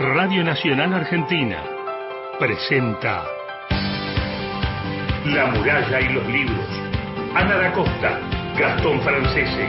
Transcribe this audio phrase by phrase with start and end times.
[0.00, 1.62] Radio Nacional Argentina
[2.38, 3.22] presenta
[5.26, 6.66] La muralla y los libros.
[7.34, 8.18] Ana da Costa,
[8.58, 9.68] Gastón Francese.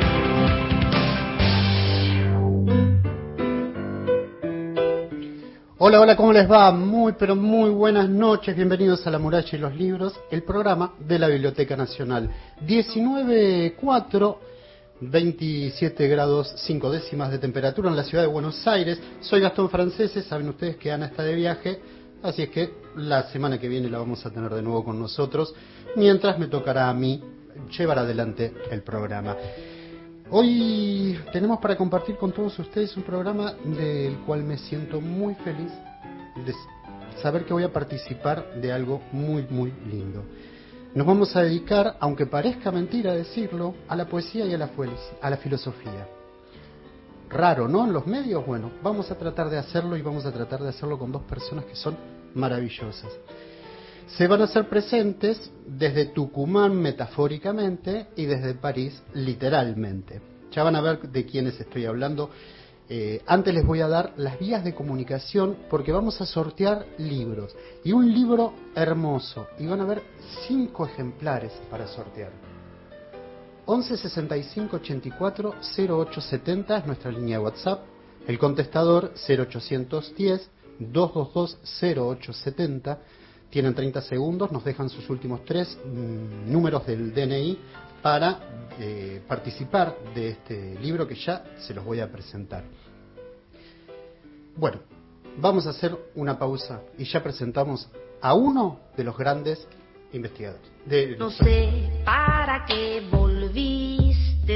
[5.79, 6.71] Hola, hola, ¿cómo les va?
[6.71, 8.55] Muy, pero muy buenas noches.
[8.55, 12.31] Bienvenidos a La Muralla y los Libros, el programa de la Biblioteca Nacional.
[12.65, 14.37] 19.4,
[15.01, 18.99] 27 grados 5 décimas de temperatura en la ciudad de Buenos Aires.
[19.21, 21.81] Soy Gastón Francese, saben ustedes que Ana está de viaje,
[22.21, 25.55] así es que la semana que viene la vamos a tener de nuevo con nosotros,
[25.95, 27.19] mientras me tocará a mí
[27.75, 29.35] llevar adelante el programa.
[30.29, 35.71] Hoy tenemos para compartir con todos ustedes un programa del cual me siento muy feliz
[36.45, 36.53] de
[37.23, 40.23] saber que voy a participar de algo muy, muy lindo.
[40.93, 44.69] Nos vamos a dedicar, aunque parezca mentira decirlo, a la poesía y a la,
[45.21, 46.07] a la filosofía.
[47.29, 47.85] Raro, ¿no?
[47.85, 50.99] En los medios, bueno, vamos a tratar de hacerlo y vamos a tratar de hacerlo
[50.99, 51.95] con dos personas que son
[52.33, 53.09] maravillosas
[54.17, 60.21] se van a hacer presentes desde Tucumán metafóricamente y desde París literalmente.
[60.51, 62.29] Ya van a ver de quiénes estoy hablando.
[62.93, 67.55] Eh, antes les voy a dar las vías de comunicación porque vamos a sortear libros.
[67.85, 69.47] Y un libro hermoso.
[69.57, 70.03] Y van a ver
[70.45, 72.33] cinco ejemplares para sortear.
[73.65, 77.85] 11 65 84 0870 es nuestra línea de WhatsApp.
[78.27, 82.99] El contestador 0810 222 0870
[83.49, 87.57] tienen 30 segundos, nos dejan sus últimos tres mm, números del DNI
[88.01, 88.39] para
[88.79, 92.63] eh, participar de este libro que ya se los voy a presentar.
[94.55, 94.79] Bueno,
[95.37, 97.87] vamos a hacer una pausa y ya presentamos
[98.21, 99.67] a uno de los grandes
[100.13, 100.69] investigadores.
[101.17, 104.49] no sé para qué volviste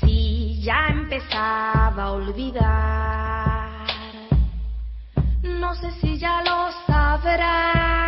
[0.00, 3.48] si ya empezaba a olvidar
[5.42, 8.07] no sé si ya lo sabrás.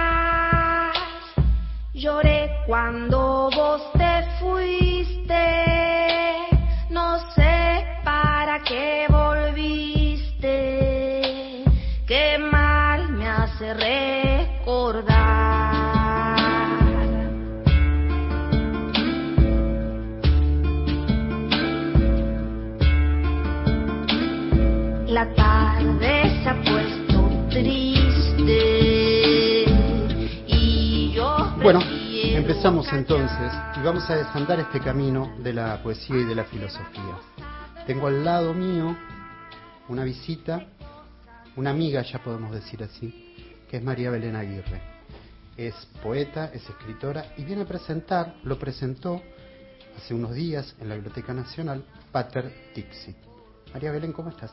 [2.00, 5.37] Lloré cuando vos te fuiste,
[6.88, 9.00] no sé para qué
[32.60, 37.16] empezamos entonces y vamos a desandar este camino de la poesía y de la filosofía.
[37.87, 38.94] Tengo al lado mío
[39.88, 40.66] una visita,
[41.56, 44.78] una amiga, ya podemos decir así, que es María Belén Aguirre.
[45.56, 49.22] Es poeta, es escritora y viene a presentar, lo presentó
[49.97, 51.82] hace unos días en la Biblioteca Nacional,
[52.12, 53.16] Pater Tixit.
[53.72, 54.53] María Belén, ¿cómo estás?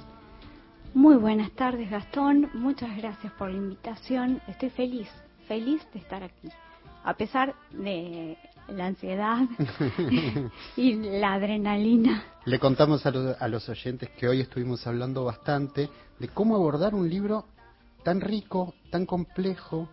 [0.93, 2.51] Muy buenas tardes, Gastón.
[2.53, 4.41] Muchas gracias por la invitación.
[4.47, 5.09] Estoy feliz,
[5.45, 6.47] feliz de estar aquí.
[7.07, 8.37] A pesar de
[8.67, 9.47] la ansiedad
[10.75, 12.23] y la adrenalina.
[12.45, 16.93] Le contamos a los, a los oyentes que hoy estuvimos hablando bastante de cómo abordar
[16.93, 17.45] un libro
[18.03, 19.89] tan rico, tan complejo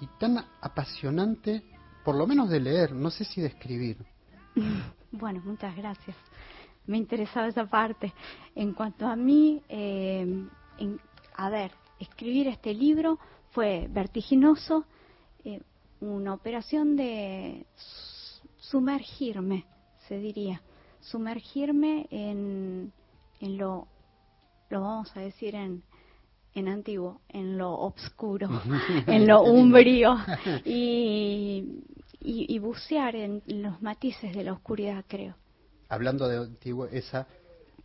[0.00, 1.62] y tan apasionante,
[2.04, 3.96] por lo menos de leer, no sé si de escribir.
[5.12, 6.14] Bueno, muchas gracias
[6.86, 8.12] me interesaba esa parte.
[8.54, 10.46] En cuanto a mí, eh,
[11.36, 13.18] a ver, escribir este libro
[13.50, 14.84] fue vertiginoso,
[15.44, 15.60] eh,
[16.00, 17.66] una operación de
[18.58, 19.66] sumergirme,
[20.08, 20.62] se diría,
[21.00, 22.92] sumergirme en,
[23.40, 23.88] en lo,
[24.68, 25.82] lo vamos a decir en,
[26.54, 28.48] en antiguo, en lo obscuro,
[29.06, 30.16] en lo umbrío
[30.64, 31.84] y,
[32.20, 35.34] y bucear en los matices de la oscuridad, creo
[35.90, 37.26] hablando de antiguo, esa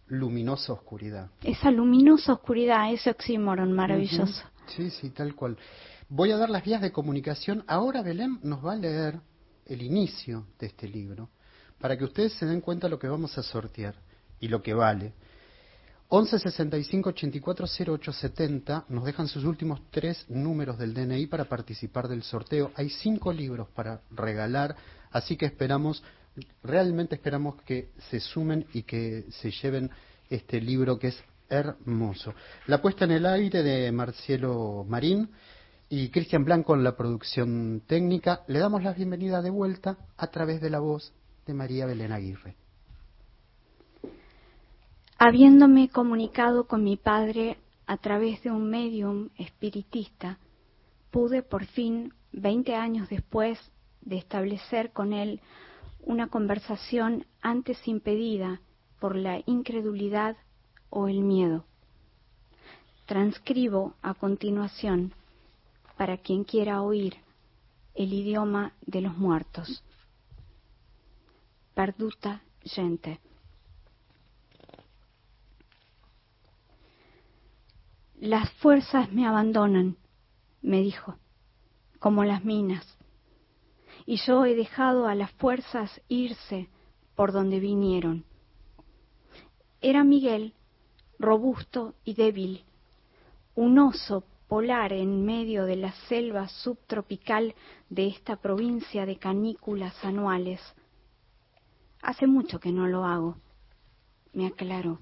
[0.08, 1.30] luminosa oscuridad.
[1.44, 4.44] Esa luminosa oscuridad, ese oxímoron maravilloso.
[4.68, 5.58] Sí, sí, tal cual.
[6.10, 7.64] Voy a dar las vías de comunicación.
[7.66, 9.20] Ahora Belén nos va a leer
[9.66, 11.30] el inicio de este libro,
[11.80, 13.96] para que ustedes se den cuenta lo que vamos a sortear
[14.40, 15.14] y lo que vale.
[16.10, 22.08] 11 65 84 08 70 nos dejan sus últimos tres números del DNI para participar
[22.08, 22.72] del sorteo.
[22.76, 24.76] Hay cinco libros para regalar,
[25.12, 26.04] así que esperamos
[26.62, 29.90] realmente esperamos que se sumen y que se lleven
[30.30, 31.18] este libro que es
[31.50, 32.36] hermoso.
[32.68, 35.30] La puesta en el aire de Marcelo Marín
[35.98, 38.42] y Cristian Blanco en la producción técnica.
[38.48, 41.14] Le damos la bienvenida de vuelta a través de la voz
[41.48, 42.58] de María Belén Aguirre.
[45.18, 50.38] Habiéndome comunicado con mi padre a través de un medium espiritista,
[51.12, 53.58] pude por fin, veinte años después
[54.02, 55.40] de establecer con él
[56.02, 58.60] una conversación antes impedida
[59.00, 60.36] por la incredulidad
[60.90, 61.64] o el miedo.
[63.06, 65.14] transcribo a continuación
[65.98, 67.18] para quien quiera oír
[67.94, 69.84] el idioma de los muertos.
[71.74, 73.20] Perduta gente.
[78.20, 79.98] Las fuerzas me abandonan,
[80.62, 81.18] me dijo,
[82.00, 82.98] como las minas,
[84.06, 86.70] y yo he dejado a las fuerzas irse
[87.16, 88.26] por donde vinieron.
[89.82, 90.54] Era Miguel,
[91.20, 92.64] robusto y débil,
[93.56, 97.56] un oso polar en medio de la selva subtropical
[97.90, 100.62] de esta provincia de canículas anuales.
[102.02, 103.38] Hace mucho que no lo hago,
[104.34, 105.00] me aclaró.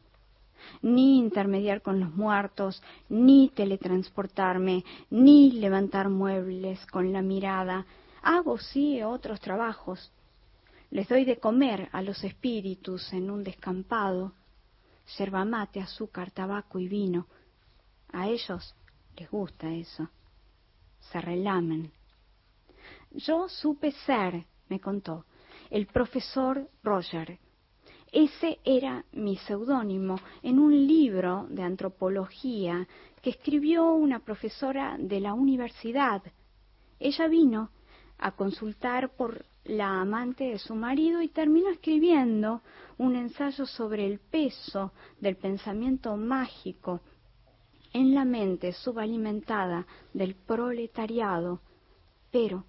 [0.82, 7.86] Ni intermediar con los muertos, ni teletransportarme, ni levantar muebles con la mirada.
[8.22, 10.12] Hago sí otros trabajos.
[10.90, 14.32] Les doy de comer a los espíritus en un descampado,
[15.18, 17.28] yerba mate, azúcar, tabaco y vino.
[18.14, 18.74] A ellos
[19.18, 20.10] les gusta eso.
[21.00, 21.92] Se relamen.
[23.12, 25.26] Yo supe ser, me contó,
[25.70, 27.40] el profesor Roger.
[28.12, 32.88] Ese era mi seudónimo en un libro de antropología
[33.22, 36.22] que escribió una profesora de la universidad.
[37.00, 37.72] Ella vino
[38.20, 42.62] a consultar por la amante de su marido y terminó escribiendo
[42.98, 47.02] un ensayo sobre el peso del pensamiento mágico
[47.94, 51.62] en la mente subalimentada del proletariado,
[52.32, 52.66] pero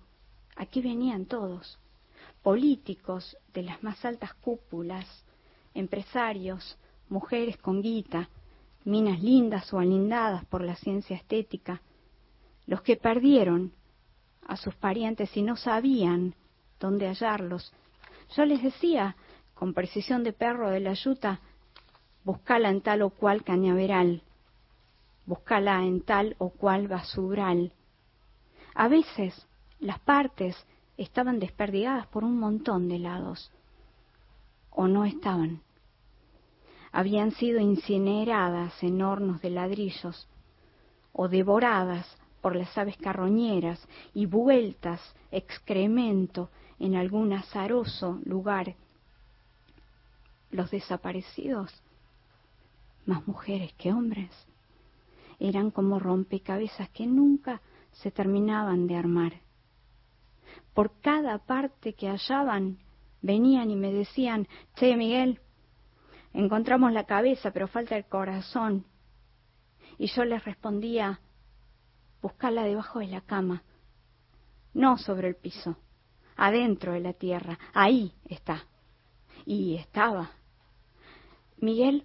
[0.57, 1.79] aquí venían todos,
[2.43, 5.07] políticos de las más altas cúpulas,
[5.73, 6.79] empresarios,
[7.09, 8.29] mujeres con guita,
[8.85, 11.81] minas lindas o alindadas por la ciencia estética,
[12.67, 13.73] los que perdieron
[14.47, 16.35] a sus parientes y no sabían
[16.79, 17.73] dónde hallarlos.
[18.37, 19.17] Yo les decía,
[19.55, 21.41] con precisión de perro de la yuta,
[22.25, 24.23] buscala en tal o cual cañaveral,
[25.27, 27.73] búscala en tal o cual basural.
[28.75, 29.47] A veces
[29.81, 30.57] las partes
[30.97, 33.51] estaban desperdigadas por un montón de lados,
[34.71, 35.61] o no estaban.
[36.93, 40.29] Habían sido incineradas en hornos de ladrillos,
[41.13, 42.07] o devoradas
[42.41, 43.81] por las aves carroñeras
[44.13, 45.01] y vueltas
[45.31, 48.75] excremento en algún azaroso lugar.
[50.51, 51.73] Los desaparecidos,
[53.07, 54.31] más mujeres que hombres,
[55.39, 57.61] eran como rompecabezas que nunca
[57.93, 59.33] se terminaban de armar.
[60.73, 62.79] Por cada parte que hallaban,
[63.23, 65.41] venían y me decían, Che, Miguel,
[66.33, 68.85] encontramos la cabeza, pero falta el corazón.
[69.99, 71.21] Y yo les respondía,
[72.21, 73.63] buscala debajo de la cama,
[74.73, 75.77] no sobre el piso,
[76.37, 78.65] adentro de la tierra, ahí está.
[79.47, 80.33] Y estaba.
[81.59, 82.05] Miguel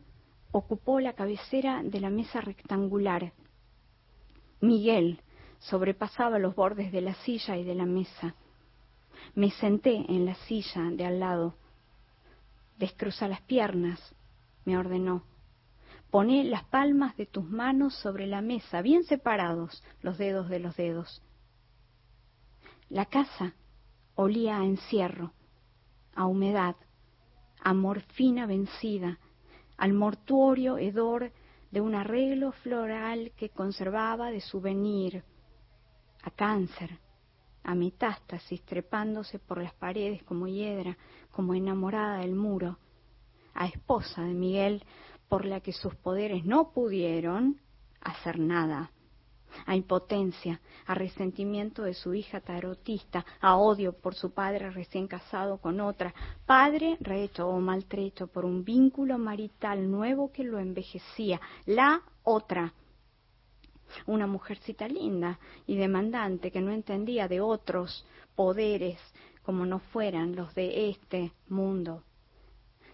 [0.52, 3.34] ocupó la cabecera de la mesa rectangular.
[4.62, 5.22] Miguel
[5.60, 8.36] sobrepasaba los bordes de la silla y de la mesa.
[9.36, 11.56] Me senté en la silla de al lado.
[12.78, 14.16] Descruza las piernas,
[14.66, 15.24] me ordenó.
[16.10, 20.76] Poné las palmas de tus manos sobre la mesa, bien separados los dedos de los
[20.76, 21.22] dedos.
[22.90, 23.54] La casa
[24.16, 25.34] olía a encierro,
[26.16, 26.76] a humedad,
[27.62, 29.20] a morfina vencida,
[29.80, 31.32] al mortuorio hedor
[31.72, 35.24] de un arreglo floral que conservaba de souvenir,
[36.22, 37.00] a cáncer,
[37.64, 40.98] a metástasis trepándose por las paredes como hiedra,
[41.32, 42.78] como enamorada del muro,
[43.54, 44.84] a esposa de Miguel
[45.30, 47.62] por la que sus poderes no pudieron
[48.02, 48.92] hacer nada
[49.66, 55.58] a impotencia, a resentimiento de su hija tarotista, a odio por su padre recién casado
[55.58, 56.14] con otra,
[56.46, 62.74] padre rehecho o maltrecho por un vínculo marital nuevo que lo envejecía, la otra,
[64.06, 69.00] una mujercita linda y demandante que no entendía de otros poderes
[69.44, 72.04] como no fueran los de este mundo.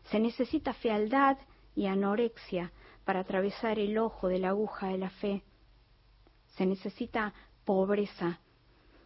[0.09, 1.38] Se necesita fealdad
[1.75, 2.71] y anorexia
[3.03, 5.43] para atravesar el ojo de la aguja de la fe
[6.55, 7.33] se necesita
[7.65, 8.39] pobreza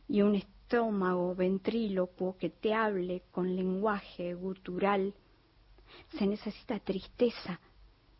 [0.07, 5.13] y un estómago ventrílocuo que te hable con lenguaje gutural.
[6.17, 7.59] Se necesita tristeza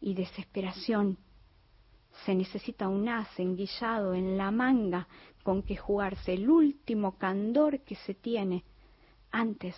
[0.01, 1.17] y desesperación.
[2.25, 5.07] Se necesita un as enguillado en la manga
[5.43, 8.63] con que jugarse el último candor que se tiene
[9.31, 9.75] antes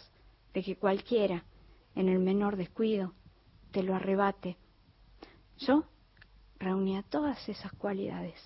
[0.54, 1.44] de que cualquiera,
[1.94, 3.14] en el menor descuido,
[3.72, 4.56] te lo arrebate.
[5.58, 5.84] Yo
[6.58, 8.40] reunía todas esas cualidades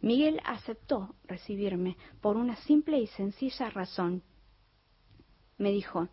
[0.00, 4.22] Miguel aceptó recibirme por una simple y sencilla razón.
[5.58, 6.08] Me dijo,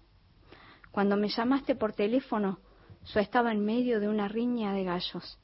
[0.91, 2.59] cuando me llamaste por teléfono,
[3.13, 5.39] yo estaba en medio de una riña de gallos.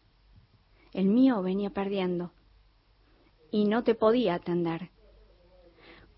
[0.93, 2.31] el mío venía perdiendo
[3.51, 4.91] y no te podía atender.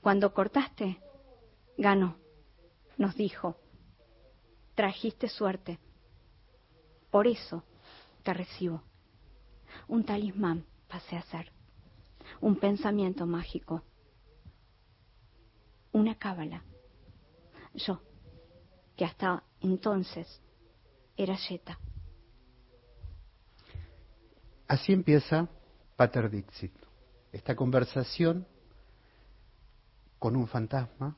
[0.01, 1.01] Cuando cortaste,
[1.77, 2.17] ganó,
[2.97, 3.57] nos dijo,
[4.75, 5.79] trajiste suerte.
[7.11, 7.63] Por eso
[8.23, 8.83] te recibo.
[9.87, 11.51] Un talismán pasé a ser,
[12.41, 13.83] un pensamiento mágico,
[15.91, 16.63] una cábala.
[17.73, 18.01] Yo,
[18.95, 20.41] que hasta entonces
[21.15, 21.79] era Yeta.
[24.67, 25.47] Así empieza
[25.95, 26.73] Pater Dixit,
[27.31, 28.45] esta conversación
[30.19, 31.15] con un fantasma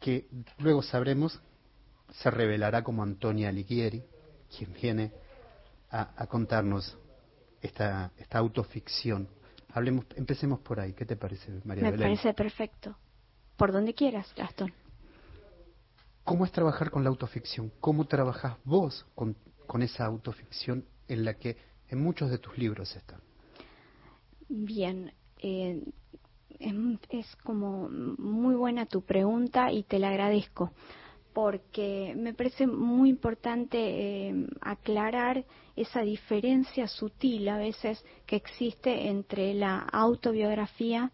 [0.00, 1.40] que luego sabremos
[2.12, 4.04] se revelará como Antonia Alighieri,
[4.56, 5.12] quien viene
[5.90, 6.98] a, contarnos
[7.64, 9.28] esta, esta autoficción.
[9.72, 10.92] Hablemos, empecemos por ahí.
[10.92, 12.96] ¿Qué te parece, María Me parece perfecto.
[13.56, 14.72] Por donde quieras, Gastón.
[16.22, 17.72] ¿Cómo es trabajar con la autoficción?
[17.80, 21.56] ¿Cómo trabajas vos con con esa autoficción en la que
[21.88, 23.20] en muchos de tus libros están?
[24.48, 25.82] Bien, eh,
[26.58, 30.72] es, como muy buena tu pregunta y te la agradezco
[31.32, 35.44] porque me parece muy importante eh, aclarar
[35.76, 41.10] esa diferencia sutil a veces que existe entre la autobiografía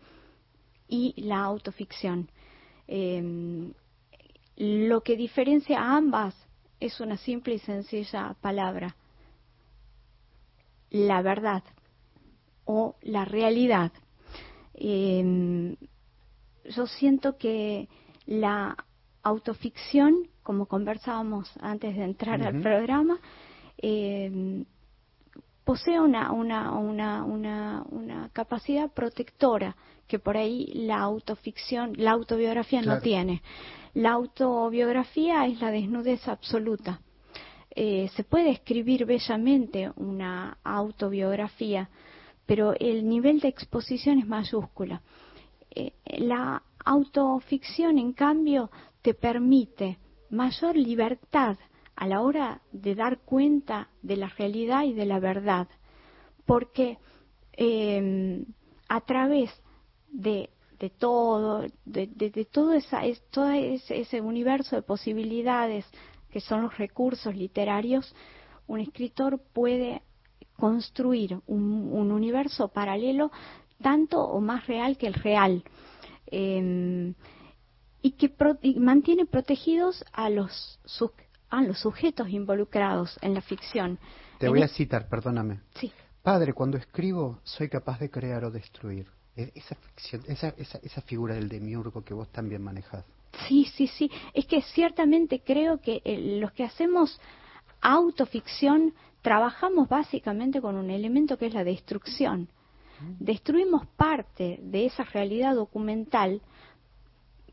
[0.89, 2.31] y la autoficción.
[2.89, 3.73] Eh,
[4.57, 6.35] lo que diferencia a ambas
[6.81, 8.97] es una simple y sencilla palabra.
[10.91, 11.63] La verdad
[12.65, 13.93] o la realidad.
[14.75, 15.77] Em,
[16.65, 17.89] yo siento que
[18.27, 18.77] la
[19.23, 23.19] autoficción, como conversábamos antes de entrar al programa,
[23.83, 24.65] em,
[25.65, 33.01] posee una, una, una, una, capacidad protectora que por ahí la autoficción, la autobiografía no
[33.01, 33.43] tiene.
[33.95, 37.01] La autobiografía es la desnudez absoluta.
[37.71, 41.89] Eh, se puede escribir bellamente una autobiografía,
[42.47, 45.03] pero el nivel de exposición es mayúscula.
[45.71, 48.71] Eh, la autoficción, en cambio,
[49.03, 49.99] te permite
[50.31, 51.57] mayor libertad
[52.01, 55.69] a la hora de dar cuenta de la realidad y de la verdad,
[56.47, 56.97] porque
[57.53, 58.43] eh,
[58.89, 59.51] a través
[60.11, 60.49] de
[60.99, 65.85] todo, de, todo, esa, es, todo ese, universo de posibilidades
[66.31, 68.15] que son los recursos literarios,
[68.67, 70.01] un escritor puede
[70.57, 73.31] construir un, universo paralelo
[73.83, 75.65] tanto o más real que el real
[76.29, 77.13] em,
[78.01, 78.33] y que
[78.77, 80.81] mantiene protegidos a los,
[81.51, 83.99] a los sujetos involucrados en la ficción.
[84.39, 85.61] Te voy a citar, perdóname.
[85.75, 85.93] Sí.
[86.23, 89.07] Padre, cuando escribo soy capaz de crear o destruir.
[89.37, 93.05] E-, esa, ficción, esa, esa, esa figura del demiurgo que vos también manejás.
[93.49, 94.11] Sí, sí, sí.
[94.35, 97.21] Es que ciertamente creo que eh, los que hacemos
[97.81, 102.49] autoficción trabajamos básicamente con un elemento que es la destrucción.
[103.01, 103.25] Mm.
[103.25, 106.43] Destruimos parte de esa realidad documental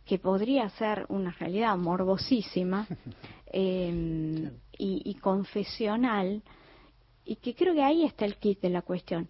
[0.06, 2.88] que podría ser una realidad morbosísima
[3.52, 6.42] em, y, y confesional,
[7.26, 9.28] y que creo que ahí está el kit de la cuestión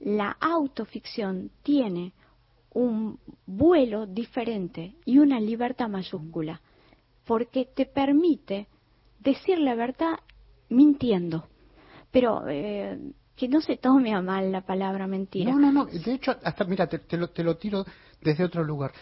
[0.00, 2.12] la autoficción tiene
[2.72, 6.60] un vuelo diferente y una libertad mayúscula,
[7.24, 8.68] porque te permite
[9.18, 10.18] decir la verdad
[10.68, 11.46] mintiendo.
[12.10, 12.98] Pero eh,
[13.36, 15.52] que no se tome a mal la palabra mentira.
[15.52, 15.86] No, no, no.
[15.86, 17.84] De hecho, hasta, mira, te, lo, te lo, tiro
[18.20, 18.92] desde otro lugar.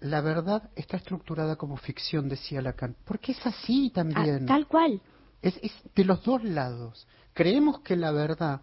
[0.00, 2.96] La, verdad está estructurada como ficción, decía Lacan.
[3.04, 4.44] Porque es así también.
[4.44, 5.00] Ah, tal cual.
[5.42, 7.06] Es, es de los dos lados.
[7.32, 8.60] Creemos que la verdad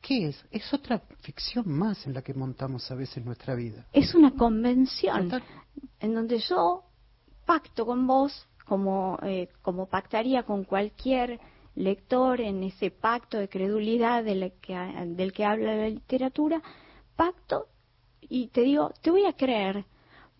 [0.00, 0.44] ¿Qué es?
[0.50, 3.86] Es otra ficción más en la que montamos a veces nuestra vida.
[3.92, 5.30] Es una convención
[6.00, 6.84] en donde yo
[7.44, 11.38] pacto con vos como, eh, como pactaría con cualquier
[11.74, 16.62] lector en ese pacto de credulidad del que, del que habla la literatura,
[17.16, 17.66] pacto
[18.22, 19.84] y te digo, te voy a creer.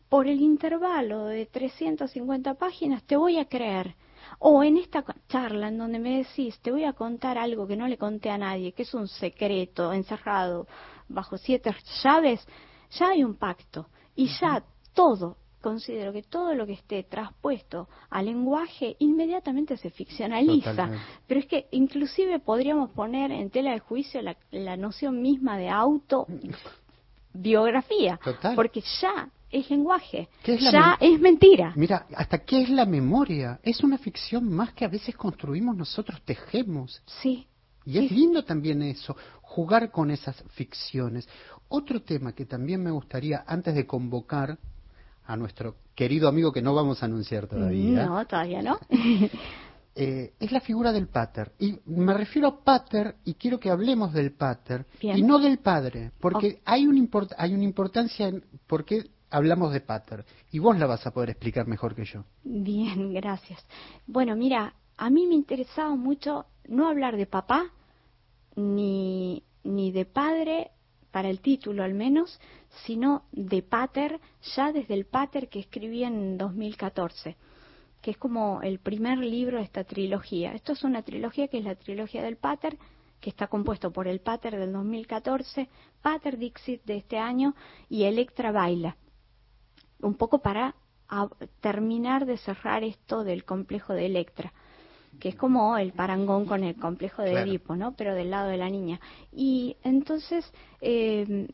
[0.08, 3.94] Por el intervalo de 350 páginas, te voy a creer
[4.38, 7.88] o en esta charla en donde me decís, te voy a contar algo que no
[7.88, 10.66] le conté a nadie, que es un secreto encerrado
[11.08, 12.46] bajo siete llaves,
[12.92, 14.62] ya hay un pacto y ya
[14.94, 20.90] todo, considero que todo lo que esté traspuesto al lenguaje inmediatamente se ficcionaliza.
[21.26, 25.68] Pero es que inclusive podríamos poner en tela de juicio la, la noción misma de
[27.34, 28.18] autobiografía,
[28.54, 30.28] porque ya es lenguaje.
[30.44, 31.72] ya es mentira.
[31.76, 33.58] Mira, hasta qué es la memoria.
[33.62, 37.02] Es una ficción más que a veces construimos nosotros, tejemos.
[37.06, 37.46] Sí.
[37.84, 41.28] Y es lindo también eso, jugar con esas ficciones.
[41.68, 44.58] Otro tema que también me gustaría, antes de convocar
[45.25, 48.04] a nuestro querido amigo que no vamos a anunciar todavía.
[48.04, 48.78] No, todavía no.
[50.02, 51.52] eh, es la figura del pater.
[51.59, 55.19] Y me refiero a pater y quiero que hablemos del pater Bien.
[55.19, 59.73] y no del padre, porque hay, un import- hay una importancia en por qué hablamos
[59.73, 60.25] de pater.
[60.52, 62.25] Y vos la vas a poder explicar mejor que yo.
[62.45, 63.64] Bien, gracias.
[64.07, 67.71] Bueno, mira, a mí me interesaba mucho no hablar de papá
[68.57, 70.71] ni, ni de padre,
[71.11, 72.38] para el título al menos,
[72.87, 74.21] sino de pater,
[74.54, 77.37] ya desde el pater que escribí en 2014,
[78.00, 80.52] que es como el primer libro de esta trilogía.
[80.52, 82.78] Esto es una trilogía que es la trilogía del pater,
[83.21, 85.69] que está compuesto por el pater del 2014,
[86.00, 87.54] pater Dixit de este año
[87.88, 88.97] y Electra Baila
[90.02, 90.75] un poco para
[91.61, 94.52] terminar de cerrar esto del complejo de Electra,
[95.19, 97.50] que es como el parangón con el complejo de Claro.
[97.50, 97.95] Edipo, ¿no?
[97.97, 99.00] Pero del lado de la niña.
[99.33, 101.49] Y entonces, eh,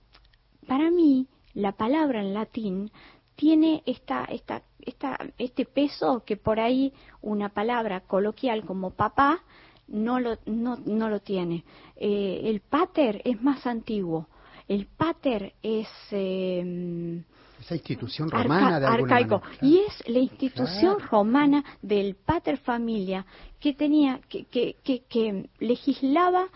[0.67, 2.91] para mí, la palabra en latín
[3.37, 9.43] tiene esta, esta, esta, este peso que por ahí una palabra coloquial como papá
[9.89, 11.63] no lo, no, no lo tiene.
[11.97, 14.27] Eh, el pater es más antiguo.
[14.67, 15.87] El pater es...
[16.11, 17.23] eh,
[17.61, 19.59] Esa institución arca- romana de alguna arcaico manera.
[19.67, 21.11] y es la institución Claro.
[21.11, 23.25] romana del pater familia
[23.61, 26.49] que tenía que, que, que, que legislaba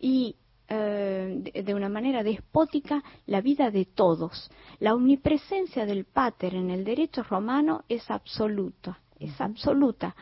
[0.00, 0.34] y
[0.76, 4.50] de, de una manera despótica la vida de todos.
[4.78, 10.14] La omnipresencia del pater en el derecho romano es absoluta, es absoluta.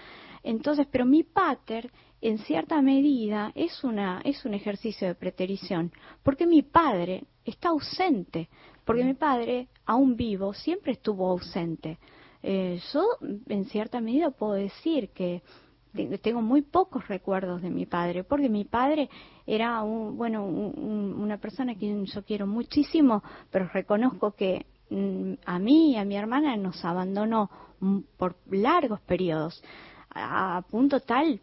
[0.42, 1.90] Entonces, pero mi pater,
[2.20, 8.48] en cierta medida, es, una, es un ejercicio de preterición, porque mi padre está ausente,
[8.84, 11.98] porque mi padre, aún vivo, siempre estuvo ausente.
[12.42, 13.04] Eh, yo,
[13.48, 15.42] en cierta medida, puedo decir que
[16.22, 19.08] tengo muy pocos recuerdos de mi padre, porque mi padre
[19.46, 24.66] era un, bueno, un- un- una persona a quien yo quiero muchísimo, pero reconozco que
[24.90, 27.50] mm, a mí y a mi hermana nos abandonó
[28.16, 29.62] por largos periodos,
[30.10, 31.40] a, punto tal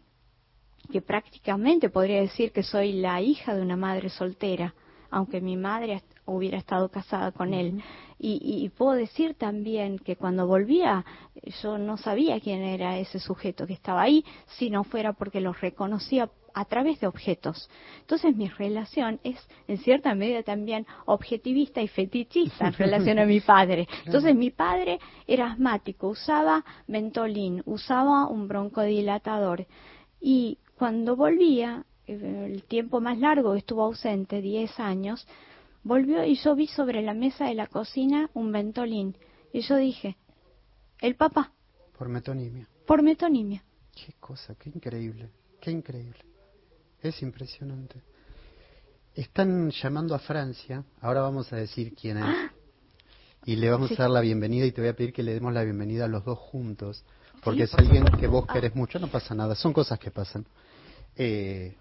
[0.90, 4.74] que prácticamente podría decir que soy la hija de una madre soltera,
[5.10, 7.82] aunque mi madre hubiera estado casada con él.
[8.18, 11.04] Y- y puedo decir también que cuando volvía
[11.62, 14.24] yo no sabía quién era ese sujeto que estaba ahí,
[14.58, 17.68] si no fuera porque lo reconocía a través de objetos.
[18.00, 19.36] Entonces mi relación es
[19.68, 23.86] en cierta medida también objetivista y fetichista en relación a mi padre.
[24.06, 29.66] Entonces mi padre era asmático, usaba mentolín, usaba un broncodilatador
[30.20, 35.26] y cuando volvía, eh, el tiempo más largo estuvo ausente, 10 años,
[35.86, 39.16] volvió y yo vi sobre la mesa de la cocina un ventolín.
[39.52, 40.16] Y yo dije,
[41.00, 41.52] el papá,
[41.96, 42.68] Por metonimia.
[42.86, 43.62] por metonimia.
[43.94, 46.18] Qué cosa, qué increíble, qué increíble.
[47.00, 48.02] Es impresionante.
[49.14, 52.50] Están llamando a Francia, ahora vamos a decir quién es.
[53.46, 53.94] Y le vamos Sí.
[53.94, 56.08] a dar la bienvenida y te voy a pedir que le demos la bienvenida a
[56.08, 57.04] los dos juntos,
[57.44, 58.20] porque Sí, es por alguien favor.
[58.20, 58.52] que vos Ah.
[58.52, 60.44] querés mucho, no pasa nada, son cosas que pasan.
[61.14, 61.76] Eh,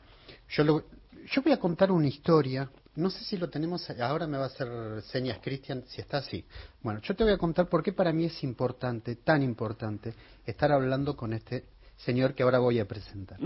[0.50, 0.84] yo, lo-
[1.32, 4.48] yo voy a contar una historia, no sé si lo tenemos, ahora me va a
[4.48, 6.46] hacer señas Cristian, si está así.
[6.82, 10.14] Bueno, yo te voy a contar por qué para mí es importante, tan importante,
[10.46, 11.66] estar hablando con este
[11.98, 13.40] señor que ahora voy a presentar.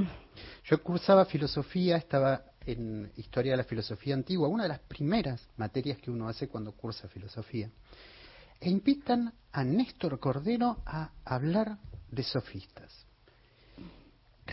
[0.65, 5.97] Yo cursaba filosofía, estaba en historia de la filosofía antigua, una de las primeras materias
[5.99, 7.69] que uno hace cuando cursa filosofía.
[8.60, 11.77] E invitan a Néstor Cordero a hablar
[12.12, 13.09] de sofistas.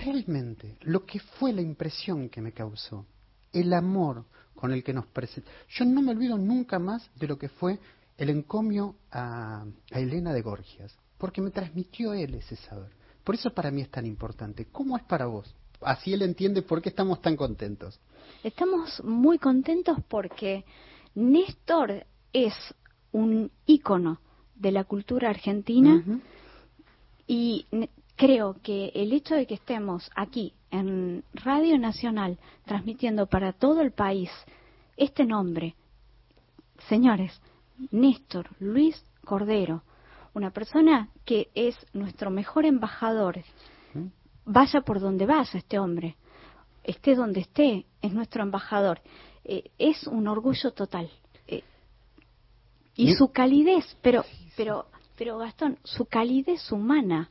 [0.04, 3.06] Realmente, lo que fue la impresión que me causó,
[3.52, 5.50] el amor con el que nos presentó.
[5.68, 7.78] Yo no me olvido nunca más de lo que fue
[8.18, 12.90] el encomio a, a Elena de Gorgias, porque me transmitió él ese saber.
[13.24, 14.66] Por eso para mí es tan importante.
[14.66, 15.54] ¿Cómo es para vos?
[15.80, 18.00] Así él entiende por qué estamos tan contentos.
[18.42, 20.64] Estamos muy contentos porque
[21.14, 22.54] Néstor es
[23.12, 24.20] un ícono
[24.54, 26.02] de la cultura argentina
[27.26, 27.66] y
[28.16, 33.92] creo que el hecho de que estemos aquí en Radio Nacional transmitiendo para todo el
[33.92, 34.30] país
[34.96, 35.74] este nombre,
[36.88, 37.40] señores,
[37.90, 39.82] Néstor Luis Cordero,
[40.34, 43.42] una persona que es nuestro mejor embajador,
[44.44, 46.16] vaya por donde vaya este hombre,
[46.84, 49.00] esté donde esté, es nuestro embajador.
[49.44, 51.10] Eh, es un orgullo total.
[51.46, 51.62] Eh,
[52.94, 54.24] y su calidez, pero,
[54.56, 57.30] pero, pero Gastón, su calidez humana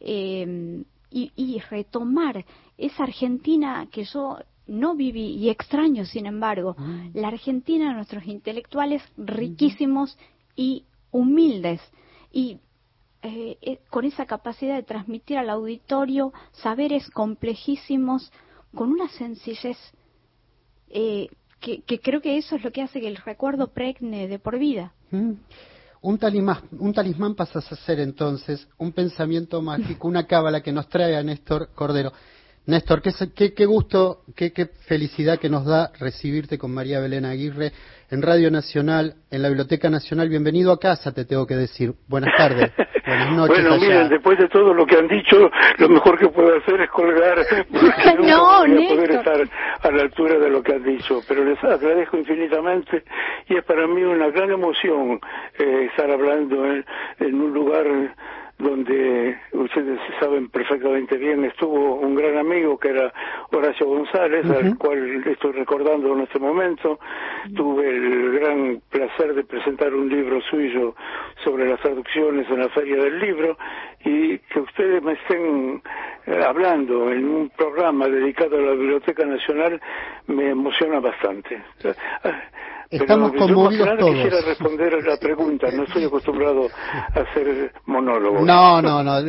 [0.00, 2.44] eh, y, y retomar
[2.76, 7.10] esa Argentina que yo no viví y extraño, sin embargo, Mm.
[7.14, 10.18] la Argentina de nuestros intelectuales riquísimos
[10.56, 11.80] y humildes
[12.32, 12.58] y
[13.22, 18.32] eh, eh, con esa capacidad de transmitir al auditorio saberes complejísimos
[18.74, 19.78] con una sencillez
[20.90, 21.28] eh,
[21.60, 24.58] que, que creo que eso es lo que hace que el recuerdo pregne de por
[24.58, 24.92] vida.
[25.10, 25.32] ¿Mm?
[26.06, 30.88] Un talismán, un talismán pasa a ser entonces un pensamiento mágico, una cábala que nos
[30.88, 32.12] trae a Néstor Cordero.
[32.66, 37.70] Néstor, qué, qué, gusto, qué, qué, felicidad que nos da recibirte con María Belén Aguirre
[38.10, 40.28] en Radio Nacional, en la Biblioteca Nacional.
[40.28, 41.92] Bienvenido a casa, te tengo que decir.
[42.08, 42.72] Buenas tardes,
[43.06, 43.62] buenas noches.
[43.62, 45.48] Bueno, miren, después de todo lo que han dicho,
[45.78, 47.38] lo mejor que puedo hacer es colgar,
[47.70, 49.48] porque no, no voy a poder estar
[49.82, 51.20] a la altura de lo que han dicho.
[51.28, 53.04] Pero les agradezco infinitamente
[53.48, 55.20] y es para mí una gran emoción
[55.56, 57.86] eh, estar hablando en un lugar
[58.58, 63.12] donde ustedes saben perfectamente bien, estuvo un gran amigo que era
[63.50, 66.98] Horacio González, al cual estoy recordando en este momento.
[67.54, 70.94] Tuve el gran placer de presentar un libro suyo
[71.44, 73.58] sobre las traducciones en la Feria del Libro
[74.04, 75.82] y que ustedes me estén
[76.26, 79.80] eh, hablando en un programa dedicado a la Biblioteca Nacional
[80.28, 81.62] me emociona bastante.
[82.90, 84.14] Estamos conmovidos yo todos.
[84.14, 86.68] quisiera responder a la pregunta, no estoy acostumbrado
[87.14, 88.42] a hacer monólogos.
[88.42, 89.20] No, no, no.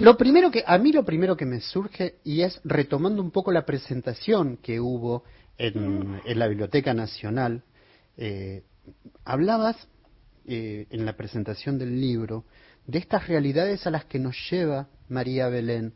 [0.00, 3.52] lo primero que, a mí lo primero que me surge, y es retomando un poco
[3.52, 5.24] la presentación que hubo
[5.56, 7.62] en, en la Biblioteca Nacional,
[8.16, 8.62] eh,
[9.24, 9.76] hablabas
[10.46, 12.44] eh, en la presentación del libro
[12.86, 15.94] de estas realidades a las que nos lleva María Belén.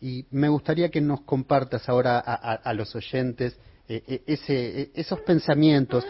[0.00, 3.56] Y me gustaría que nos compartas ahora a los oyentes
[3.88, 6.06] eh, eh, eh, esos pensamientos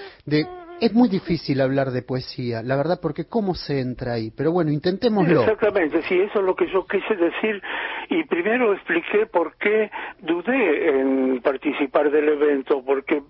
[0.82, 4.32] es muy difícil hablar de poesía, la verdad, porque cómo se entra ahí.
[4.36, 5.42] Pero bueno, intentémoslo.
[5.42, 7.62] Exactamente, sí, eso es lo que yo quise decir.
[8.10, 13.22] Y primero expliqué por qué dudé en participar del evento, porque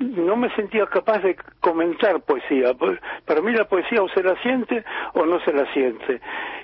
[0.00, 2.74] no me sentía capaz de comentar poesía.
[2.74, 6.20] Pues, para mí la poesía o se la siente o no se la siente.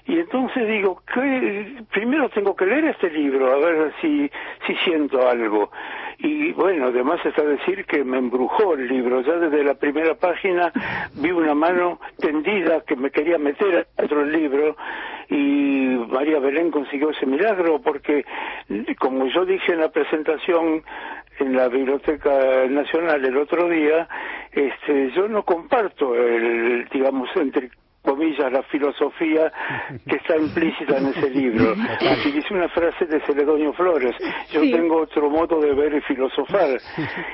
[0.06, 4.28] Y entonces digo, que primero tengo que leer este libro, a ver si,
[4.66, 5.70] si siento algo.
[6.18, 9.20] Y bueno, además está decir que me embrujó el libro.
[9.22, 10.72] Ya desde la primera página
[11.14, 14.77] vi una mano tendida que me quería meter dentro del libro
[15.29, 18.24] y María Belén consiguió ese milagro porque,
[18.98, 20.83] como yo dije en la presentación
[21.38, 24.09] en la Biblioteca Nacional el otro día,
[24.53, 27.70] este, yo no comparto el, digamos, entre
[28.04, 29.52] comillas, la filosofía
[30.08, 31.72] que está implícita en ese libro.
[32.20, 34.14] Utilicé una frase de Celedonio Flores,
[34.50, 36.78] yo tengo otro modo de ver y filosofar.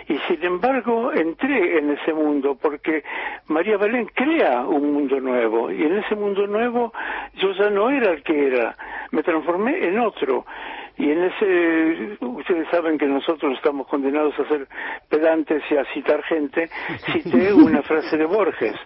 [0.08, 3.02] Y sin embargo, entré en ese mundo porque
[3.48, 5.70] María Belén crea un mundo nuevo.
[5.70, 6.92] Y en ese mundo nuevo
[7.34, 8.76] yo ya no era el que era,
[9.10, 10.46] me transformé en otro.
[11.00, 14.68] Y en ese, ustedes saben que nosotros estamos condenados a ser
[15.08, 16.68] pedantes y a citar gente,
[17.10, 18.76] cité una frase de Borges,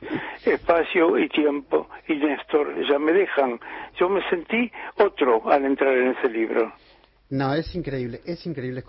[0.44, 3.58] espacio y tiempo y Néstor ya me dejan.
[3.98, 6.72] Yo me sentí otro al entrar en ese libro.
[7.30, 8.84] No, es increíble, es increíble.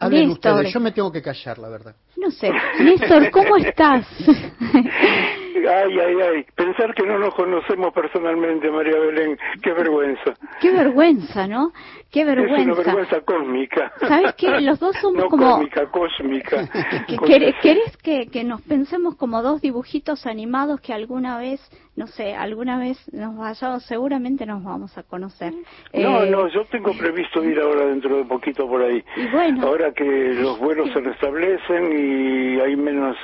[0.00, 1.94] Hablen ustedes, yo me tengo que callar, la verdad.
[2.16, 2.50] No sé,
[2.80, 4.08] Néstor, ¿cómo estás?
[5.66, 6.46] Ay, ay, ay.
[6.54, 9.38] Pensar que no nos conocemos personalmente, María Belén.
[9.62, 10.34] Qué vergüenza.
[10.60, 11.72] Qué vergüenza, ¿no?
[12.10, 12.60] Qué vergüenza.
[12.60, 13.92] Es una vergüenza cósmica.
[14.00, 14.60] ¿Sabes qué?
[14.60, 15.52] Los dos somos no como...
[15.52, 16.68] cósmica, cósmica.
[17.62, 21.60] ¿Querés que, que nos pensemos como dos dibujitos animados que alguna vez,
[21.96, 25.52] no sé, alguna vez nos vayamos, seguramente nos vamos a conocer?
[25.92, 29.04] No, eh, no, yo tengo previsto ir ahora dentro de poquito por ahí.
[29.16, 33.16] Y bueno, ahora que los vuelos se restablecen y hay menos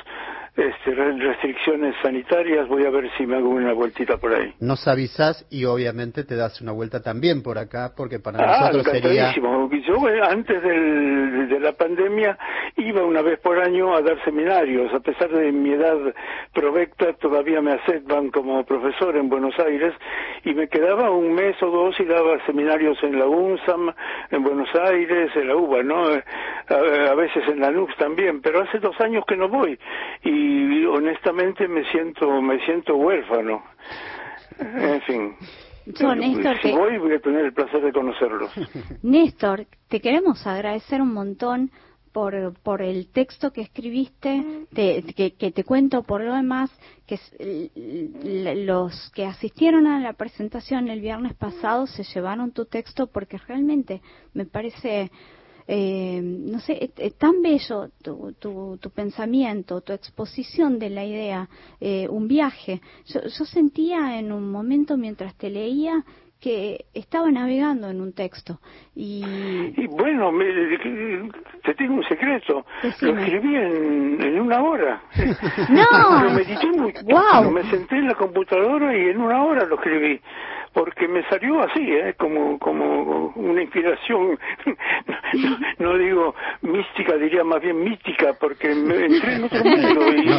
[0.55, 4.53] este, restricciones sanitarias, voy a ver si me hago una vueltita por ahí.
[4.61, 9.01] Nos avisas y obviamente te das una vuelta también por acá, porque para ah, nosotros
[9.01, 9.33] sería...
[9.35, 12.37] Yo antes de la pandemia
[12.77, 15.97] iba una vez por año a dar seminarios, a pesar de mi edad
[16.53, 19.93] provecta, todavía me aceptan como profesor en Buenos Aires
[20.43, 23.93] y me quedaba un mes o dos y daba seminarios en la UNSAM,
[24.31, 26.05] en Buenos Aires, en la UBA, ¿no?
[26.05, 29.77] A, a veces en la NUX también, pero hace dos años que no voy
[30.23, 33.63] y y honestamente me siento me siento huérfano.
[34.59, 35.35] En fin.
[35.85, 38.51] Néstor, si voy voy a tener el placer de conocerlos.
[39.03, 41.71] Néstor, te queremos agradecer un montón
[42.11, 46.71] por, por el texto que escribiste, que, que, te cuento por lo demás,
[47.05, 47.19] que
[48.65, 54.01] los que asistieron a la presentación el viernes pasado se llevaron tu texto porque realmente
[54.33, 55.11] me parece
[55.67, 61.49] eh, no sé, es, tan bello tu, tu, tu, pensamiento, tu exposición de la idea,
[61.79, 62.81] eh, un viaje.
[63.07, 66.03] Yo, yo sentía en un momento mientras te leía
[66.39, 68.59] que estaba navegando en un texto.
[68.93, 69.23] Y,
[69.87, 70.31] bueno,
[71.63, 72.63] te tengo un secreto.
[73.01, 75.01] Lo escribí en, en, una hora.
[75.69, 76.23] No.
[76.23, 77.49] lo medité muy, wow.
[77.49, 80.21] Me senté en la computadora y en una hora lo escribí
[80.75, 82.15] porque me salió así, ¿eh?
[82.17, 84.37] como, como una inspiración,
[85.33, 85.57] no,
[85.91, 90.29] no digo mística, diría más bien mística, porque me entré en otro mundo y,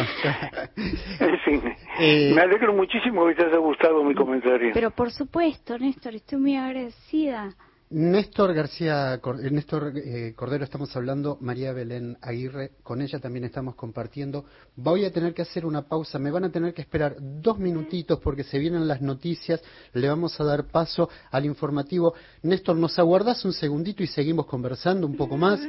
[1.23, 4.69] en fin, Eh, me alegro muchísimo que te haya gustado mi comentario.
[4.75, 7.49] Pero por supuesto, Néstor, estoy muy agradecida.
[7.89, 13.75] Néstor García, eh, Néstor eh, Cordero, estamos hablando, María Belén Aguirre, con ella también estamos
[13.75, 14.43] compartiendo.
[14.75, 18.19] Voy a tener que hacer una pausa, me van a tener que esperar dos minutitos
[18.19, 22.13] porque se vienen las noticias, le vamos a dar paso al informativo.
[22.43, 25.61] Néstor, ¿nos aguardas un segundito y seguimos conversando un poco más?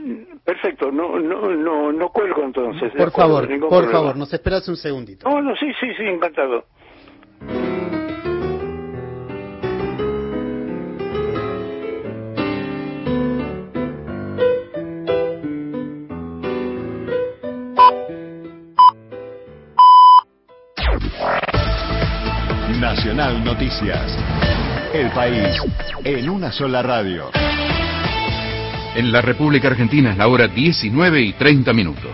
[0.45, 2.93] Perfecto, no, no, no, no cuelgo entonces.
[2.97, 3.93] Por favor, por problema.
[3.93, 5.29] favor, nos esperas un segundito.
[5.29, 6.65] No, no, sí, sí, sí, encantado.
[23.19, 24.17] Nacional Noticias.
[24.95, 25.61] El país
[26.05, 27.33] en una sola radio.
[28.95, 32.13] En la República Argentina es la hora 19 y 30 minutos.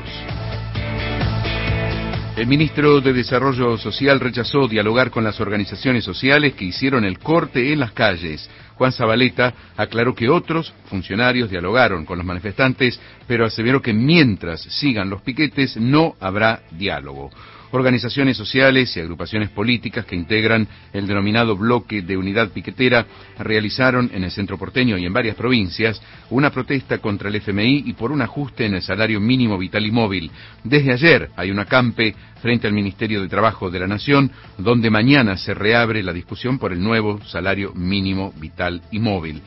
[2.38, 7.70] El ministro de Desarrollo Social rechazó dialogar con las organizaciones sociales que hicieron el corte
[7.70, 8.48] en las calles.
[8.76, 15.10] Juan Zabaleta aclaró que otros funcionarios dialogaron con los manifestantes, pero aseveró que mientras sigan
[15.10, 17.30] los piquetes no habrá diálogo.
[17.70, 23.06] Organizaciones sociales y agrupaciones políticas que integran el denominado bloque de unidad piquetera
[23.38, 26.00] realizaron en el centro porteño y en varias provincias
[26.30, 29.90] una protesta contra el FMI y por un ajuste en el salario mínimo vital y
[29.90, 30.30] móvil.
[30.62, 35.36] Desde ayer hay un acampe frente al Ministerio de Trabajo de la Nación, donde mañana
[35.36, 39.42] se reabre la discusión por el nuevo salario mínimo vital y móvil.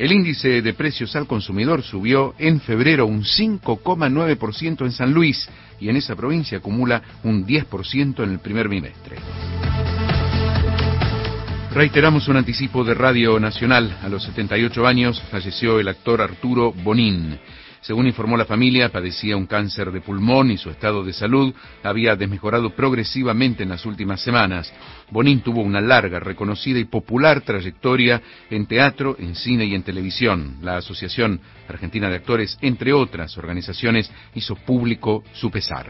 [0.00, 5.46] El índice de precios al consumidor subió en febrero un 5,9% en San Luis
[5.78, 9.18] y en esa provincia acumula un 10% en el primer bimestre.
[11.74, 13.98] Reiteramos un anticipo de Radio Nacional.
[14.02, 17.38] A los 78 años falleció el actor Arturo Bonín.
[17.82, 22.14] Según informó la familia, padecía un cáncer de pulmón y su estado de salud había
[22.14, 24.72] desmejorado progresivamente en las últimas semanas.
[25.10, 30.58] Bonín tuvo una larga, reconocida y popular trayectoria en teatro, en cine y en televisión.
[30.60, 35.86] La Asociación Argentina de Actores, entre otras organizaciones, hizo público su pesar.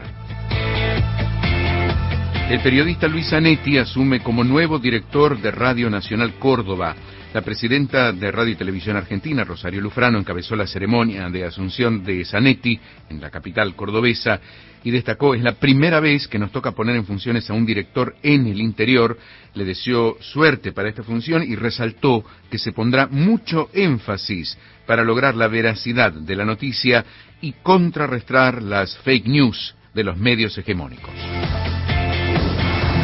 [2.49, 6.95] El periodista Luis Zanetti asume como nuevo director de Radio Nacional Córdoba.
[7.33, 12.25] La presidenta de Radio y Televisión Argentina, Rosario Lufrano, encabezó la ceremonia de asunción de
[12.25, 12.77] Zanetti
[13.09, 14.41] en la capital cordobesa
[14.83, 18.15] y destacó, es la primera vez que nos toca poner en funciones a un director
[18.21, 19.17] en el interior.
[19.53, 25.33] Le deseó suerte para esta función y resaltó que se pondrá mucho énfasis para lograr
[25.35, 27.05] la veracidad de la noticia
[27.39, 31.13] y contrarrestar las fake news de los medios hegemónicos.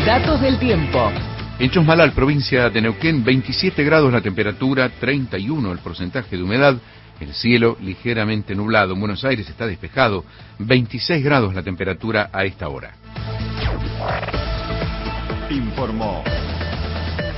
[0.05, 1.13] Datos del tiempo.
[1.59, 6.77] En Chosmalal, provincia de Neuquén, 27 grados la temperatura, 31 el porcentaje de humedad,
[7.19, 8.93] el cielo ligeramente nublado.
[8.93, 10.23] En Buenos Aires está despejado,
[10.59, 12.93] 26 grados la temperatura a esta hora.
[15.49, 16.23] Informó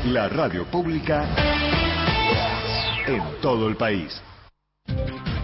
[0.07, 1.25] la radio pública
[3.07, 4.21] en todo el país.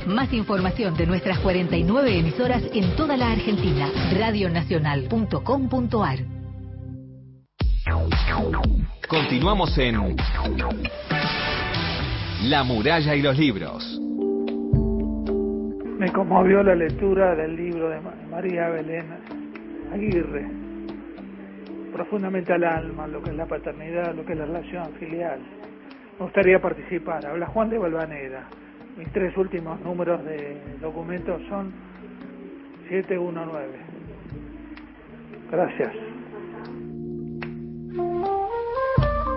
[0.06, 3.90] Más información de nuestras 49 emisoras en toda la Argentina.
[4.12, 6.45] Radionacional.com.ar
[9.08, 9.96] Continuamos en
[12.50, 14.00] La muralla y los libros.
[15.98, 19.06] Me conmovió la lectura del libro de Ma- María Belén
[19.94, 20.46] Aguirre,
[21.94, 25.40] profundamente al alma, lo que es la paternidad, lo que es la relación filial.
[26.20, 27.26] Me gustaría participar.
[27.26, 28.44] Habla Juan de Valvanera.
[28.98, 31.72] Mis tres últimos números de documentos son
[32.90, 33.68] 719.
[35.52, 35.92] Gracias.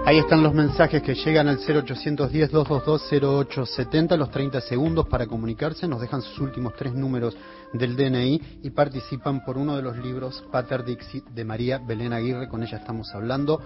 [0.08, 6.22] Ahí están los mensajes que llegan al 0810-222-0870, los 30 segundos para comunicarse, nos dejan
[6.22, 7.36] sus últimos tres números
[7.74, 12.48] del DNI y participan por uno de los libros Pater Dixit de María Belén Aguirre,
[12.48, 13.60] con ella estamos hablando.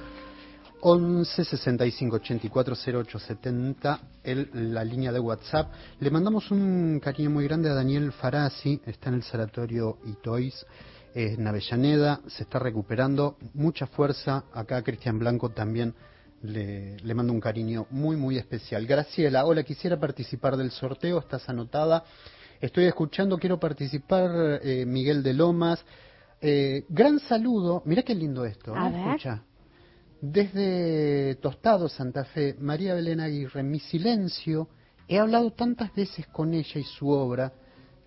[0.81, 5.71] 11 65 84 0870, el, la línea de WhatsApp.
[6.01, 10.67] Le mandamos un cariño muy grande a Daniel Farasi, está en el sanatorio Itois,
[11.15, 13.37] en Avellaneda, se está recuperando.
[13.55, 14.43] Mucha fuerza.
[14.53, 15.95] Acá Cristian Blanco también
[16.43, 18.87] le, le mando un cariño muy, muy especial.
[18.87, 22.05] Graciela, hola, quisiera participar del sorteo, estás anotada.
[22.61, 25.85] Estoy escuchando, quiero participar, eh, Miguel de Lomas.
[26.41, 28.75] Eh, gran saludo, mira qué lindo esto.
[28.75, 28.93] A ¿eh?
[28.93, 29.07] ver.
[29.07, 29.43] Escucha.
[30.21, 34.69] Desde Tostado, Santa Fe, María Belén Aguirre, mi silencio,
[35.09, 37.53] he hablado tantas veces con ella y su obra.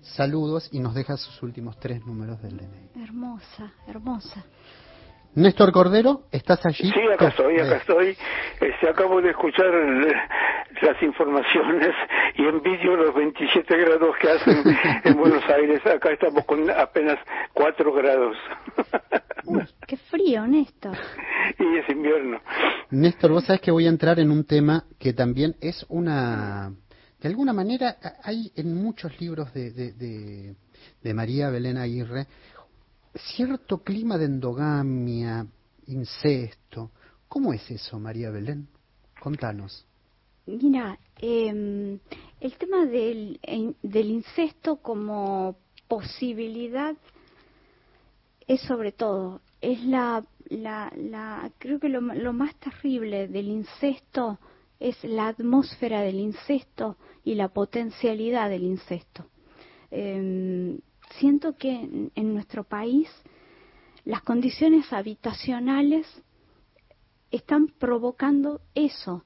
[0.02, 3.04] Saludos y nos deja sus últimos tres números del DNI.
[3.04, 4.46] Hermosa, hermosa.
[5.36, 6.90] Néstor Cordero, ¿estás allí?
[6.90, 8.18] Sí, acá estoy, acá estoy.
[8.62, 9.68] Este, acabo de escuchar
[10.82, 11.92] las informaciones
[12.36, 14.64] y envidio los 27 grados que hacen
[15.04, 15.86] en Buenos Aires.
[15.86, 17.18] Acá estamos con apenas
[17.54, 18.38] 4 grados.
[19.44, 20.96] Uy, qué frío, Néstor.
[21.60, 22.40] Y es invierno.
[22.92, 26.72] Néstor, vos sabés que voy a entrar en un tema que también es una...
[27.20, 30.56] De alguna manera hay en muchos libros de, de, de,
[31.02, 32.28] de María Belén Aguirre
[33.16, 35.48] cierto clima de endogamia,
[35.88, 36.92] incesto.
[37.28, 38.68] ¿Cómo es eso, María Belén?
[39.20, 39.86] Contanos.
[40.46, 42.00] Mira, eh,
[42.40, 43.40] el tema del,
[43.82, 46.96] del incesto como posibilidad
[48.48, 54.38] es sobre todo, es la, la, la creo que lo, lo, más terrible del incesto
[54.80, 59.26] es la atmósfera del incesto y la potencialidad del incesto.
[59.90, 60.78] Eh,
[61.20, 63.10] siento que en, en nuestro país
[64.06, 66.08] las condiciones habitacionales
[67.32, 69.26] están provocando eso,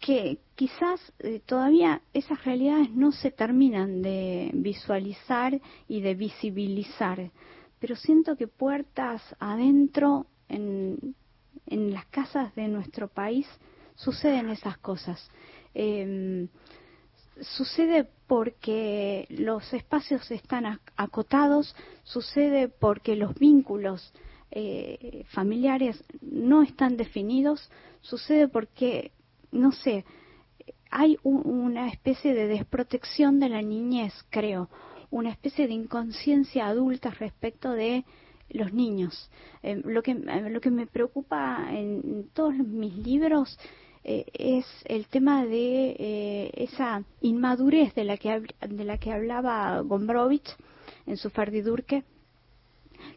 [0.00, 7.30] que quizás eh, todavía esas realidades no se terminan de visualizar y de visibilizar,
[7.78, 11.14] pero siento que puertas adentro en,
[11.66, 13.46] en las casas de nuestro país
[13.94, 15.30] suceden esas cosas.
[15.74, 16.48] Eh,
[17.40, 24.12] sucede porque los espacios están acotados, sucede porque los vínculos
[24.52, 27.68] eh, familiares no están definidos,
[28.02, 29.10] sucede porque,
[29.50, 30.04] no sé,
[30.92, 34.68] hay un, una especie de desprotección de la niñez, creo,
[35.10, 38.04] una especie de inconsciencia adulta respecto de
[38.50, 39.28] los niños.
[39.64, 43.58] Eh, lo, que, lo que me preocupa en todos mis libros
[44.04, 49.80] eh, es el tema de eh, esa inmadurez de la que, de la que hablaba
[49.80, 50.56] Gombrowicz
[51.06, 52.04] en su Fardidurke,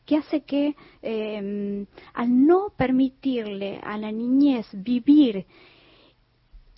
[0.05, 5.45] que hace que eh, al no permitirle a la niñez vivir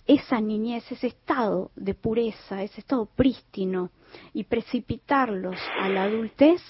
[0.06, 3.90] esa niñez, ese estado de pureza, ese estado prístino,
[4.32, 6.62] y precipitarlos a la adultez,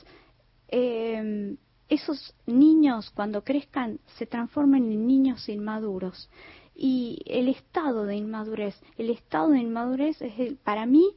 [0.69, 1.55] eh,
[1.89, 6.29] esos niños cuando crezcan se transforman en niños inmaduros
[6.77, 8.79] y el estado de inmadurez.
[8.99, 11.13] El estado de inmadurez es el, para mí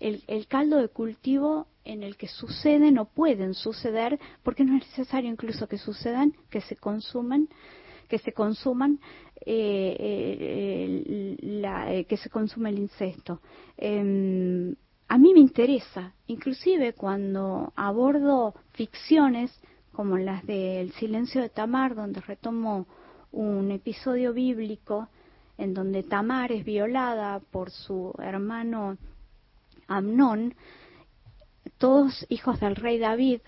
[0.00, 5.30] el, caldo de cultivo en el que suceden o pueden suceder, porque no es necesario
[5.30, 7.48] incluso que sucedan, que se consuman,
[8.08, 9.00] que se consuman,
[9.44, 13.40] eh, eh, la, que se consuma el incesto.
[13.78, 14.74] Eh,
[15.08, 19.56] a mí me interesa, inclusive cuando abordo ficciones
[19.92, 22.86] como las del Silencio de Tamar, donde retomo
[23.32, 25.08] un episodio bíblico
[25.58, 28.98] en donde Tamar es violada por su hermano
[29.88, 30.54] Amnón,
[31.78, 33.40] todos hijos del rey David,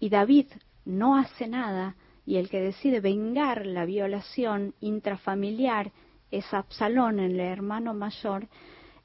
[0.00, 0.46] y David
[0.84, 5.92] no hace nada, y el que decide vengar la violación intrafamiliar
[6.30, 8.48] es Absalón, el hermano mayor,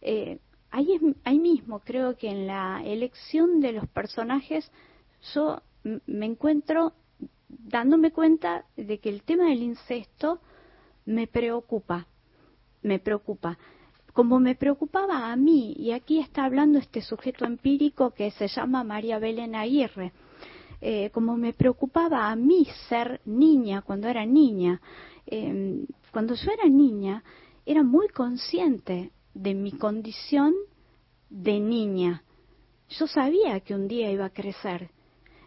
[0.01, 0.39] eh,
[0.71, 4.71] ahí, ahí mismo creo que en la elección de los personajes
[5.33, 6.93] yo me encuentro
[7.49, 10.39] dándome cuenta de que el tema del incesto
[11.05, 12.07] me preocupa,
[12.81, 13.57] me preocupa.
[14.13, 18.83] Como me preocupaba a mí, y aquí está hablando este sujeto empírico que se llama
[18.83, 20.11] María Belén Aguirre,
[20.81, 24.81] eh, como me preocupaba a mí ser niña cuando era niña,
[25.25, 27.23] eh, cuando yo era niña
[27.65, 30.53] era muy consciente de mi condición
[31.29, 32.23] de niña.
[32.89, 34.89] Yo sabía que un día iba a crecer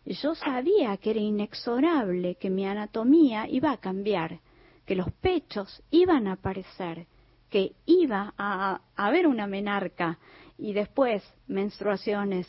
[0.04, 4.40] yo sabía que era inexorable, que mi anatomía iba a cambiar,
[4.86, 7.06] que los pechos iban a aparecer,
[7.48, 10.18] que iba a, haber una menarca
[10.56, 12.46] y después menstruaciones.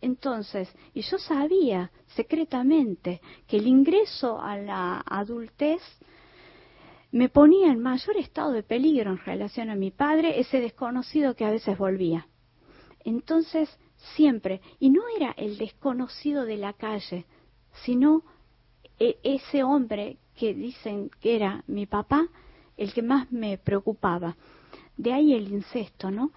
[0.00, 5.82] Entonces, y yo sabía secretamente que el ingreso a la adultez
[7.10, 11.44] me ponía en mayor estado de peligro en relación a mi padre, ese desconocido que
[11.44, 12.26] a veces volvía.
[13.04, 13.68] Entonces,
[14.16, 14.60] siempre.
[14.80, 17.24] Y no era el desconocido de la calle,
[17.84, 18.22] sino
[18.98, 22.28] e, ese hombre que dicen que era mi papá,
[22.76, 24.36] el que más me preocupaba.
[24.96, 26.30] De ahí el incesto, ¿no?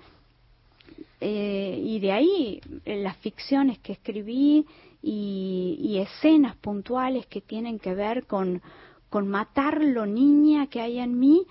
[1.19, 4.65] Eh, y de ahí eh, las ficciones que escribí
[5.03, 8.61] y, y, escenas puntuales que tienen que ver con,
[9.09, 11.45] con matar lo niña que hay en mí,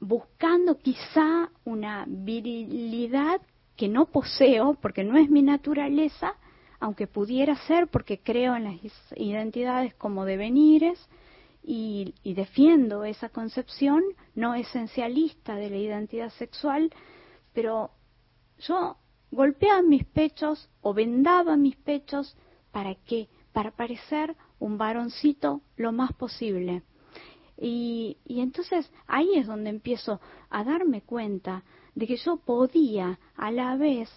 [0.00, 3.40] buscando quizá una virilidad
[3.76, 6.34] que no poseo porque no es mi naturaleza,
[6.80, 8.76] aunque pudiera ser porque creo en las
[9.16, 10.98] identidades como devenires
[11.62, 14.02] y, y defiendo esa concepción
[14.34, 16.92] no esencialista de la identidad sexual,
[17.52, 17.90] pero
[18.58, 18.96] yo
[19.30, 22.36] golpeaba mis pechos o vendaba mis pechos
[22.70, 23.28] para qué?
[23.52, 26.82] Para parecer un varoncito lo más posible.
[27.58, 31.62] Y, y entonces ahí es donde empiezo a darme cuenta
[31.94, 34.08] de que yo podía a la vez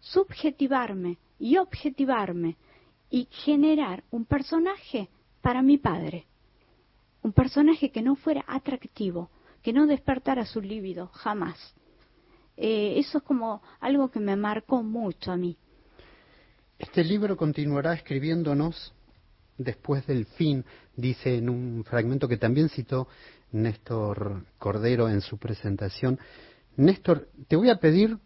[0.00, 2.56] subjetivarme y objetivarme
[3.10, 5.08] y generar un personaje
[5.42, 6.26] para mi padre.
[7.22, 9.30] Un personaje que no fuera atractivo,
[9.62, 11.74] que no despertara su líbido, jamás.
[12.56, 15.56] Eh, eso es como algo que me marcó mucho a mí.
[16.78, 18.94] Este libro continuará escribiéndonos
[19.58, 20.64] después del fin,
[20.96, 23.08] dice en un fragmento que también citó
[23.52, 26.18] Néstor Cordero en su presentación.
[26.76, 28.18] Néstor, te voy a pedir,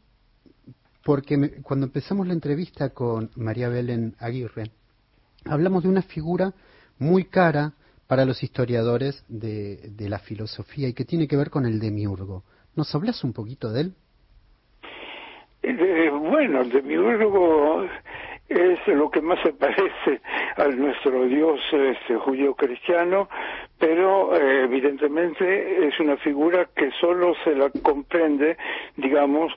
[1.04, 4.70] porque cuando empezamos la entrevista con María Belén Aguirre,
[5.44, 6.52] hablamos de una figura
[6.98, 7.74] muy cara
[8.06, 12.42] para los historiadores de, de la filosofía y que tiene que ver con el demiurgo.
[12.74, 13.94] ¿Nos hablas un poquito de él?
[15.62, 17.86] Eh, bueno, el demiurgo
[18.50, 20.20] es lo que más se parece
[20.56, 23.28] a nuestro Dios este, judío-cristiano,
[23.78, 28.56] pero eh, evidentemente es una figura que solo se la comprende,
[28.96, 29.52] digamos,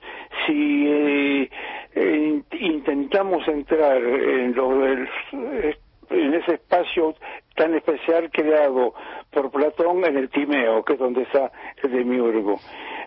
[0.46, 1.50] si eh,
[1.94, 7.14] eh, intentamos entrar en, lo, en ese espacio
[7.56, 8.94] tan especial creado
[9.34, 11.50] por Platón en el Timeo, que es donde está
[11.82, 12.58] el demiurgo.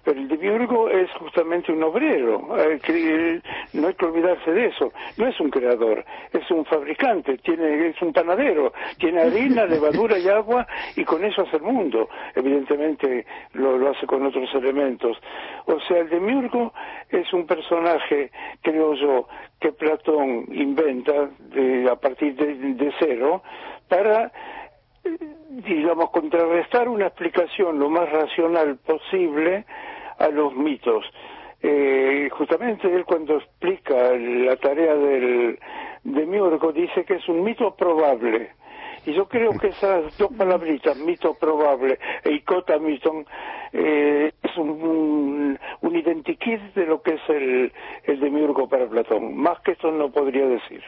[0.03, 2.47] Pero el demiurgo es justamente un obrero,
[3.73, 4.91] no hay que olvidarse de eso.
[5.17, 10.27] No es un creador, es un fabricante, tiene, es un panadero, tiene harina, levadura y
[10.27, 12.09] agua y con eso hace el mundo.
[12.35, 15.17] Evidentemente lo, lo hace con otros elementos.
[15.65, 16.73] O sea, el demiurgo
[17.09, 19.27] es un personaje, creo yo,
[19.59, 23.41] que Platón inventa de, a partir de, de cero
[23.87, 24.31] para
[25.49, 29.65] digamos, contrarrestar una explicación lo más racional posible
[30.17, 31.05] a los mitos.
[31.61, 35.59] Eh, justamente él cuando explica la tarea del
[36.03, 38.51] demiurgo dice que es un mito probable.
[39.05, 43.25] Y yo creo que esas dos palabritas, mito probable e icota miton,
[43.71, 47.71] eh, es un, un, identikit de lo que es el,
[48.03, 49.35] el demiurgo para Platón.
[49.37, 50.83] Más que eso no podría decir.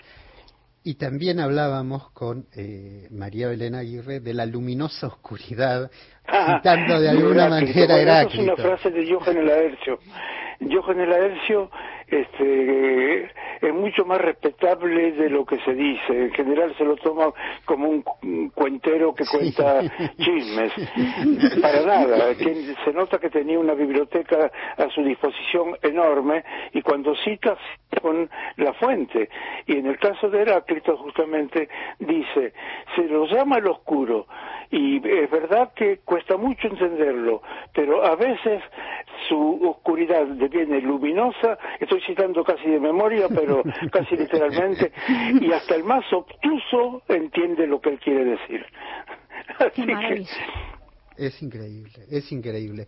[0.83, 5.91] Y también hablábamos con eh, María Belén Aguirre de la luminosa oscuridad,
[6.27, 8.53] ah, citando de alguna manera Heráclito.
[8.53, 9.99] es una frase de Johann Laercio.
[10.61, 11.69] Johann Laercio
[12.11, 13.23] este,
[13.61, 16.25] es mucho más respetable de lo que se dice.
[16.25, 17.31] En general se lo toma
[17.65, 19.81] como un, cuentero que cuenta
[20.17, 20.73] chismes.
[21.61, 22.33] Para nada.
[22.85, 26.43] Se nota que tenía una biblioteca a su disposición enorme
[26.73, 27.57] y cuando cita
[28.01, 29.29] con la fuente.
[29.67, 32.53] Y en el caso de Heráclito justamente dice,
[32.95, 34.27] se lo llama el oscuro
[34.71, 37.41] y es verdad que cuesta mucho entenderlo,
[37.73, 38.61] pero a veces
[39.27, 44.91] su oscuridad deviene luminosa, estoy citando casi de memoria, pero casi literalmente,
[45.41, 48.65] y hasta el más obtuso entiende lo que él quiere decir.
[51.17, 52.87] Es increíble, es increíble.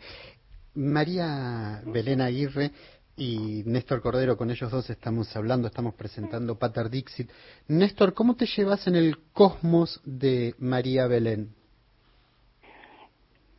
[0.75, 2.71] María Belén Aguirre
[3.17, 7.29] y Néstor Cordero, con ellos dos estamos hablando, estamos presentando Pater Dixit.
[7.67, 11.53] Néstor, ¿cómo te llevas en el cosmos de María Belén?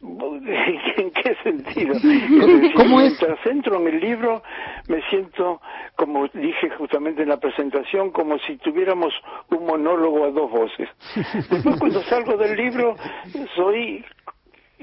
[0.03, 1.95] ¿En qué sentido?
[2.75, 3.11] ¿Cómo es?
[3.21, 4.43] Mientras entro en el libro,
[4.89, 5.61] me siento,
[5.97, 9.15] como dije justamente en la presentación, como si tuviéramos
[9.51, 10.89] un monólogo a dos voces.
[11.51, 12.97] Después, cuando salgo del libro,
[13.55, 14.05] soy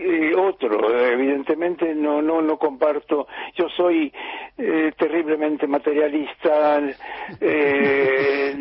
[0.02, 4.14] eh, otro evidentemente no no no comparto yo soy
[4.60, 6.82] eh, terriblemente materialista
[7.40, 8.54] eh,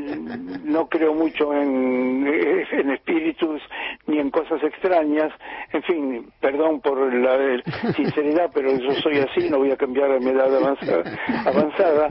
[0.65, 2.27] no creo mucho en,
[2.71, 3.61] en espíritus
[4.07, 5.33] ni en cosas extrañas.
[5.73, 7.63] En fin perdón por la
[7.97, 12.09] sinceridad pero yo soy así no voy a cambiar a mi edad avanzada, avanzada.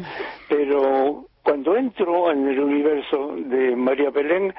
[0.50, 4.54] Pero cuando entro en el universo de María Belén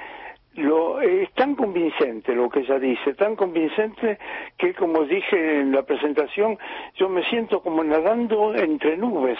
[0.58, 4.18] lo, es tan convincente lo que ella dice, tan convincente
[4.56, 6.58] que, como dije en la presentación,
[6.96, 9.38] yo me siento como nadando entre nubes,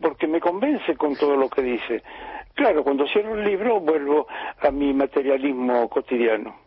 [0.00, 2.02] porque me convence con todo lo que dice.
[2.54, 4.26] Claro, cuando cierro el libro vuelvo
[4.60, 6.64] a mi materialismo cotidiano.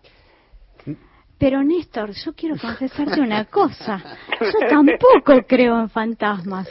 [1.39, 4.03] Pero Néstor, yo quiero confesarte una cosa.
[4.41, 6.67] Yo tampoco creo en fantasmas.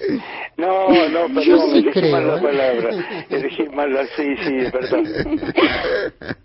[0.57, 2.43] No, no, perdón, yo sí elegí creo, mal la ¿eh?
[2.43, 2.91] palabra.
[3.31, 4.07] Elegí mal la...
[4.07, 4.59] Sí, sí,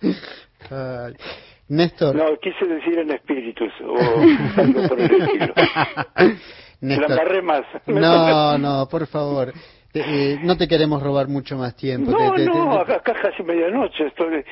[0.71, 1.17] perdón.
[1.67, 2.15] Néstor.
[2.15, 3.95] No, quise decir en espíritus o
[4.57, 5.53] algo por el estilo.
[6.81, 7.61] La amarré más.
[7.85, 9.53] No, no, por favor.
[9.93, 12.11] Eh, no te queremos robar mucho más tiempo.
[12.11, 14.43] No, no, acá casi medianoche estoy.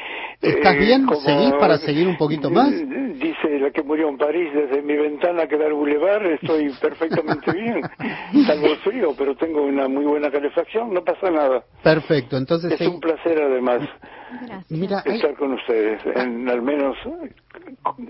[0.42, 1.08] ¿Estás eh, bien?
[1.24, 2.72] ¿Seguís para seguir un poquito más?
[2.72, 7.52] Dice la que murió en París, desde mi ventana que da el boulevard, estoy perfectamente
[7.52, 7.82] bien.
[8.46, 11.64] Salvo el frío, pero tengo una muy buena calefacción, no pasa nada.
[11.84, 12.80] Perfecto, entonces...
[12.80, 13.82] Es un placer además
[14.70, 16.98] Mira, estar con ustedes, en, al menos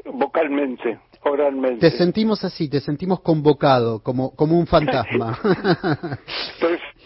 [0.06, 1.00] vocalmente.
[1.22, 1.90] Oralmente.
[1.90, 5.38] Te sentimos así, te sentimos convocado, como, como un fantasma.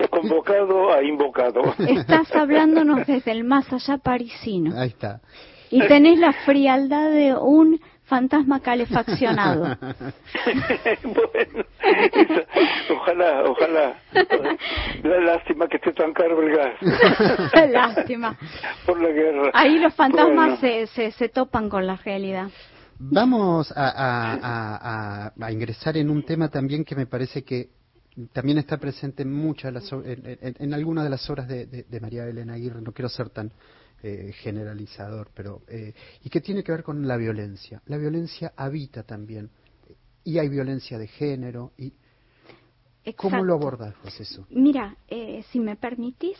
[0.09, 1.61] convocado a invocado.
[1.80, 4.80] Estás hablándonos desde el más allá parisino.
[4.80, 5.22] Ahí está.
[5.72, 9.64] Y tenés la frialdad de un fantasma calefaccionado.
[11.03, 11.66] bueno,
[12.91, 13.95] ojalá, ojalá.
[15.03, 16.76] La lástima que esté tan caro el gas.
[17.72, 18.38] lástima.
[18.86, 19.49] Por la guerra.
[19.53, 22.49] Ahí los fantasmas se, se, se topan con la realidad.
[23.00, 27.70] Vamos a, a, a, ingresar en un tema también que me parece que
[28.32, 32.26] también está presente en muchas las, en, en, algunas de las obras de, de, María
[32.28, 33.52] Elena Aguirre, no quiero ser tan
[34.04, 37.82] eh, generalizador, pero eh, y que tiene que ver con la violencia.
[37.88, 39.50] La violencia habita también
[40.24, 41.94] y hay violencia de género y
[43.18, 44.48] ¿Cómo lo abordas eso?
[44.50, 46.38] Mira, eh, si me permitís,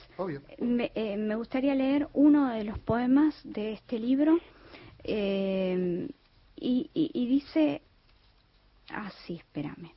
[0.60, 4.39] me, eh, me, gustaría leer uno de los poemas de este libro
[5.04, 6.08] eh,
[6.64, 7.82] y, y, y, dice
[8.89, 9.91] así, espérame,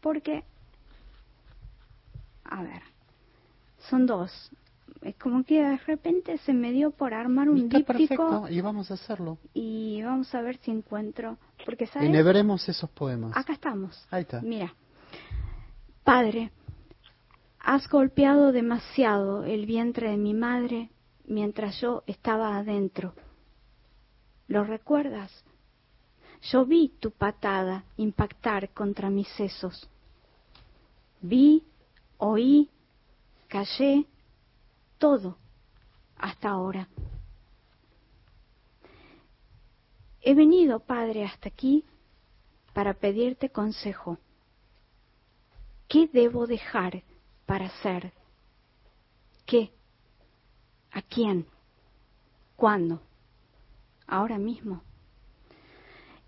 [0.00, 0.44] porque
[2.44, 2.82] a ver,
[3.88, 4.50] son dos.
[5.00, 8.90] Es como que de repente se me dio por armar un Está Perfecto, y vamos
[8.90, 9.38] a hacerlo.
[9.52, 11.38] Y vamos a ver si encuentro.
[11.64, 12.08] Porque, ¿sabes?
[12.08, 13.36] Enhebremos esos poemas.
[13.36, 14.06] Acá estamos.
[14.10, 14.40] Ahí está.
[14.40, 14.74] Mira.
[16.04, 16.52] Padre,
[17.60, 20.90] has golpeado demasiado el vientre de mi madre
[21.26, 23.14] mientras yo estaba adentro.
[24.48, 25.32] ¿Lo recuerdas?
[26.50, 29.88] Yo vi tu patada impactar contra mis sesos.
[31.22, 31.64] Vi
[32.18, 32.68] oí,
[33.48, 34.06] callé,
[34.98, 35.38] todo
[36.16, 36.88] hasta ahora.
[40.20, 41.84] He venido, Padre, hasta aquí
[42.74, 44.18] para pedirte consejo.
[45.88, 47.02] ¿Qué debo dejar
[47.46, 48.12] para ser?
[49.46, 49.70] ¿Qué?
[50.90, 51.46] ¿A quién?
[52.56, 53.00] ¿Cuándo?
[54.06, 54.82] Ahora mismo.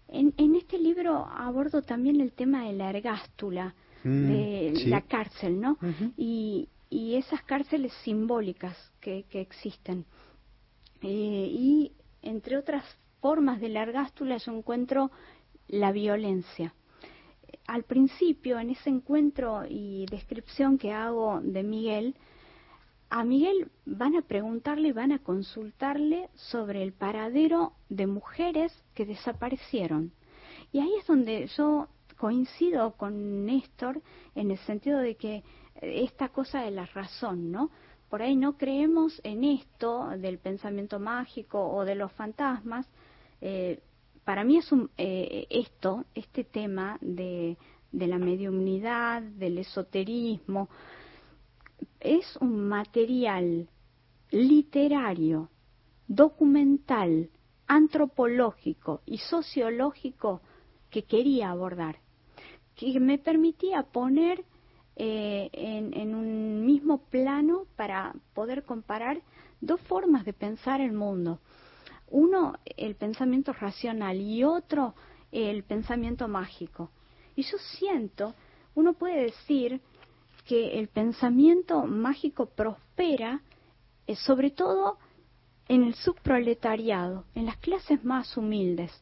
[0.09, 3.75] En, en, este libro abordo también el tema de la ergástula,
[4.07, 5.79] Mm, de la cárcel, ¿no?
[6.17, 10.05] y, y, esas cárceles simbólicas que, que existen.
[11.03, 11.93] Eh, y
[12.23, 12.85] entre otras
[13.21, 15.11] formas de la ergástula yo encuentro
[15.67, 16.73] la violencia.
[17.67, 22.15] Al principio, en ese encuentro y descripción que hago de Miguel,
[23.09, 30.13] a Miguel van a preguntarle van a consultarle sobre el paradero de mujeres que desaparecieron.
[30.73, 34.03] Y ahí es donde yo coincido con Néstor
[34.35, 35.45] en el sentido de que
[35.81, 37.71] esta cosa de la razón, ¿no?
[38.09, 42.89] Por ahí no creemos en esto del pensamiento mágico o de los fantasmas.
[43.41, 43.81] Eh,
[44.25, 47.57] para mí es un, eh, esto, este tema de,
[47.93, 50.69] de la mediumnidad, del esoterismo,
[52.01, 53.69] es un material
[54.31, 55.51] literario,
[56.09, 57.31] documental,
[57.67, 60.41] antropológico y sociológico
[60.91, 61.99] que quería abordar
[62.77, 64.45] que me permitía poner
[64.97, 69.21] eh, en, un mismo plano para poder comparar
[69.61, 71.41] dos formas de pensar el mundo.
[72.09, 74.95] Uno, el pensamiento racional y otro,
[75.33, 76.91] el pensamiento mágico.
[77.35, 78.35] Y yo siento,
[78.75, 79.81] uno puede decir
[80.47, 83.43] que el pensamiento mágico prospera
[84.07, 84.99] eh, sobre todo
[85.69, 88.93] en el subproletariado, en las clases más humildes.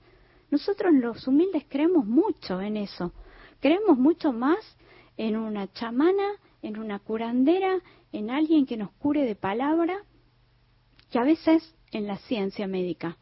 [0.50, 3.12] Nosotros los humildes creemos mucho en eso.
[3.60, 4.58] Creemos mucho más
[5.16, 6.26] en una chamana,
[6.62, 7.80] en una curandera,
[8.12, 9.98] en alguien que nos cure de palabra,
[11.10, 13.18] que a veces en la ciencia médica.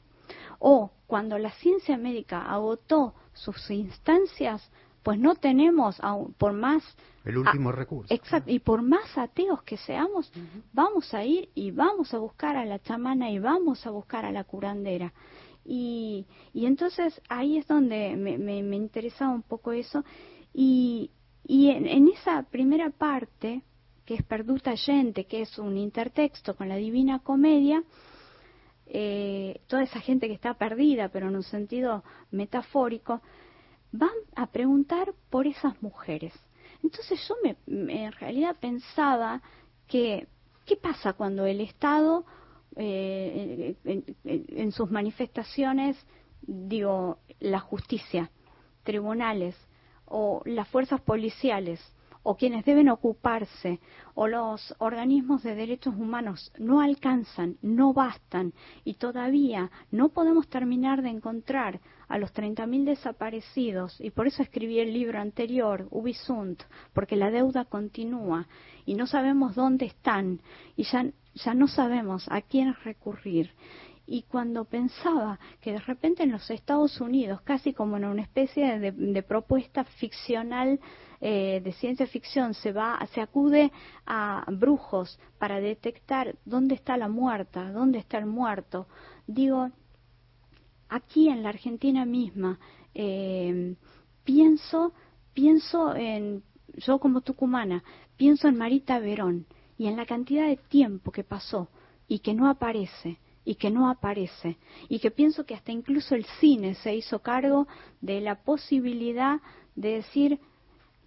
[0.60, 4.70] O cuando la ciencia médica agotó sus instancias,
[5.03, 6.00] pues no tenemos,
[6.38, 6.82] por más...
[7.24, 8.12] El último recurso.
[8.12, 10.32] Exacto, y por más ateos que seamos,
[10.72, 14.32] vamos a ir y vamos a buscar a la chamana y vamos a buscar a
[14.32, 15.12] la curandera.
[15.64, 20.05] Y, y entonces ahí es donde me, me, me interesaba un poco eso.
[20.53, 21.11] Y,
[21.44, 23.62] y en, en, esa primera parte,
[24.05, 27.84] que es Perduta Gente, que es un intertexto con la Divina Comedia,
[28.86, 33.22] eh, toda esa gente que está perdida, pero en un sentido metafórico,
[33.93, 36.32] van a preguntar por esas mujeres.
[36.82, 39.40] Entonces yo me, me en realidad pensaba
[39.86, 40.26] que,
[40.66, 42.24] ¿qué pasa cuando el Estado
[42.76, 43.76] eh,
[44.24, 45.97] en, sus manifestaciones,
[46.40, 48.30] digo, la justicia,
[48.82, 49.55] tribunales
[50.07, 51.80] o las fuerzas policiales
[52.22, 53.80] o quienes deben ocuparse
[54.14, 61.03] o los organismos de derechos humanos no alcanzan, no bastan y todavía no podemos terminar
[61.03, 61.80] de encontrar
[62.12, 67.64] a los 30.000 desaparecidos y por eso escribí el libro anterior, Ubisunt, porque la deuda
[67.64, 68.46] continúa
[68.84, 70.42] y no sabemos dónde están
[70.76, 73.52] y ya, ya no sabemos a quién recurrir.
[74.06, 78.78] Y cuando pensaba que de repente en los Estados Unidos, casi como en una especie
[78.78, 80.80] de, propuesta ficcional
[81.22, 83.72] eh, de ciencia ficción, se va, se acude
[84.04, 88.86] a brujos para detectar dónde está la muerta, dónde está el muerto,
[89.26, 89.70] digo,
[90.93, 92.59] aquí en la Argentina misma,
[92.95, 93.74] eh,
[94.24, 94.93] pienso,
[95.32, 96.43] pienso en,
[96.74, 97.82] yo como tucumana,
[98.16, 99.47] pienso en Marita Verón
[99.78, 101.68] y en la cantidad de tiempo que pasó
[102.07, 106.26] y que no aparece y que no aparece y que pienso que hasta incluso el
[106.40, 107.66] cine se hizo cargo
[108.01, 109.40] de la posibilidad
[109.74, 110.40] de decir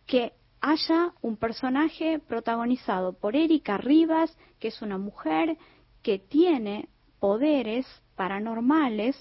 [0.07, 5.57] que haya un personaje protagonizado por Erika Rivas, que es una mujer
[6.01, 9.15] que tiene poderes paranormales,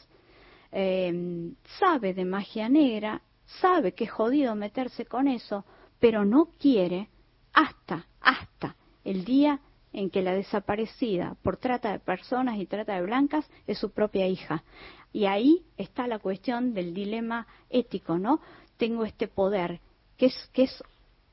[0.77, 3.22] em, sabe de magia negra,
[3.61, 5.64] sabe que es jodido meterse con eso,
[6.01, 7.09] pero no quiere
[7.53, 9.61] hasta, hasta el día
[9.93, 14.27] en que la desaparecida por trata de personas y trata de blancas es su propia
[14.27, 14.64] hija.
[15.12, 18.41] Y ahí está la cuestión del dilema ético, ¿no?
[18.77, 19.81] Tengo este poder
[20.16, 20.83] que es, que es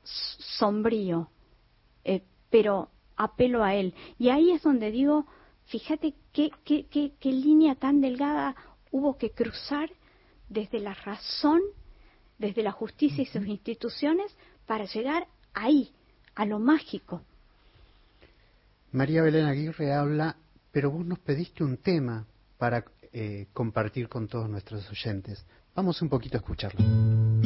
[0.04, 1.30] sombrío,
[2.04, 2.22] eh,
[2.52, 3.96] pero apelo a él.
[4.20, 5.26] Y ahí es donde digo,
[5.66, 8.56] fíjate qué, qué, qué línea tan delgada
[8.92, 9.89] hubo que cruzar
[10.50, 11.62] desde la razón,
[12.38, 14.36] desde la justicia y sus instituciones,
[14.66, 15.92] para llegar ahí,
[16.36, 17.24] a lo mágico,
[18.92, 20.36] María Belén Aguirre habla,
[20.72, 22.26] pero vos nos pediste un tema
[22.58, 22.84] para
[23.14, 25.46] eh, compartir con todos nuestros oyentes.
[25.74, 27.41] Vamos un poquito a escucharlo.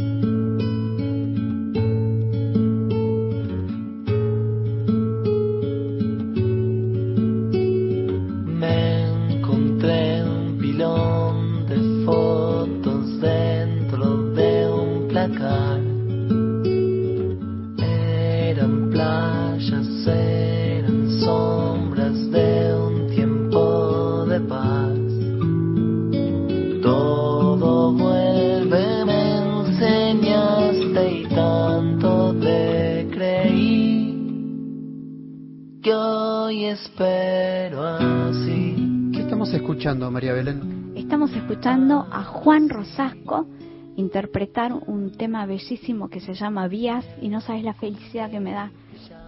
[41.96, 43.48] Escuchando a Juan Rosasco
[43.96, 48.52] interpretar un tema bellísimo que se llama Vías y no sabes la felicidad que me
[48.52, 48.72] da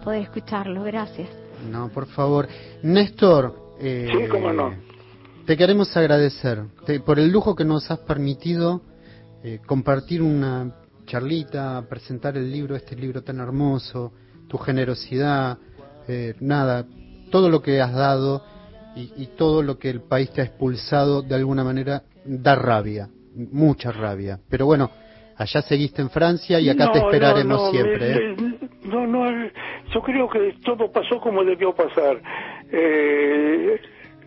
[0.04, 0.82] poder escucharlo.
[0.84, 1.28] Gracias.
[1.70, 2.48] No, por favor.
[2.82, 3.76] Néstor.
[3.80, 4.74] Eh, sí, cómo no.
[5.46, 6.64] Te queremos agradecer
[7.06, 8.82] por el lujo que nos has permitido
[9.42, 10.74] eh, compartir una
[11.06, 14.12] charlita, presentar el libro, este libro tan hermoso,
[14.46, 15.56] tu generosidad,
[16.06, 16.84] eh, nada,
[17.30, 18.42] todo lo que has dado
[18.94, 23.90] y, todo lo que el país te ha expulsado de alguna manera da rabia, mucha
[23.90, 24.38] rabia.
[24.50, 24.90] Pero bueno,
[25.36, 28.12] allá seguiste en Francia y acá te esperaremos siempre.
[28.12, 28.36] ¿eh?
[28.84, 29.50] No, no,
[29.92, 32.20] yo creo que todo pasó como debió pasar.
[32.70, 33.80] Eh,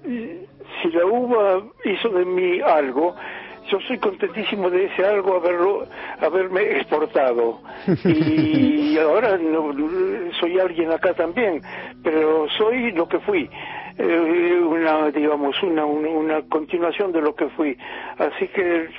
[0.04, 3.16] si la uva hizo de mí algo,
[3.70, 5.88] yo soy contentísimo de ese algo haberlo
[6.20, 7.62] haberme exportado
[8.04, 9.72] y ahora no,
[10.40, 11.62] soy alguien acá también
[12.04, 13.50] pero soy lo que fui
[13.98, 17.78] eh, una digamos una, una, continuación de lo que fui.
[18.18, 18.90] Así que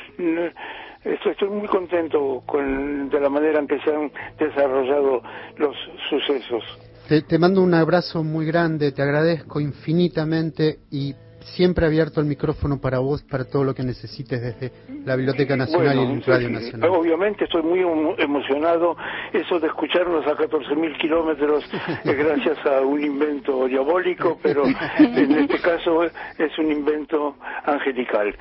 [1.04, 5.22] estoy, estoy muy contento con de la manera en que se han desarrollado
[5.56, 5.76] los
[6.08, 6.62] sucesos.
[7.08, 12.80] Te, te mando un abrazo muy grande te agradezco infinitamente y siempre abierto el micrófono
[12.80, 14.72] para vos, para todo lo que necesites desde
[15.04, 16.90] la Biblioteca Nacional y el Radio Nacional.
[16.90, 17.80] Obviamente estoy muy
[18.18, 18.96] emocionado,
[19.32, 21.64] eso de escucharnos a 14.000 kilómetros
[22.04, 24.64] gracias a un invento diabólico, pero
[24.98, 28.34] en este caso es un invento angelical.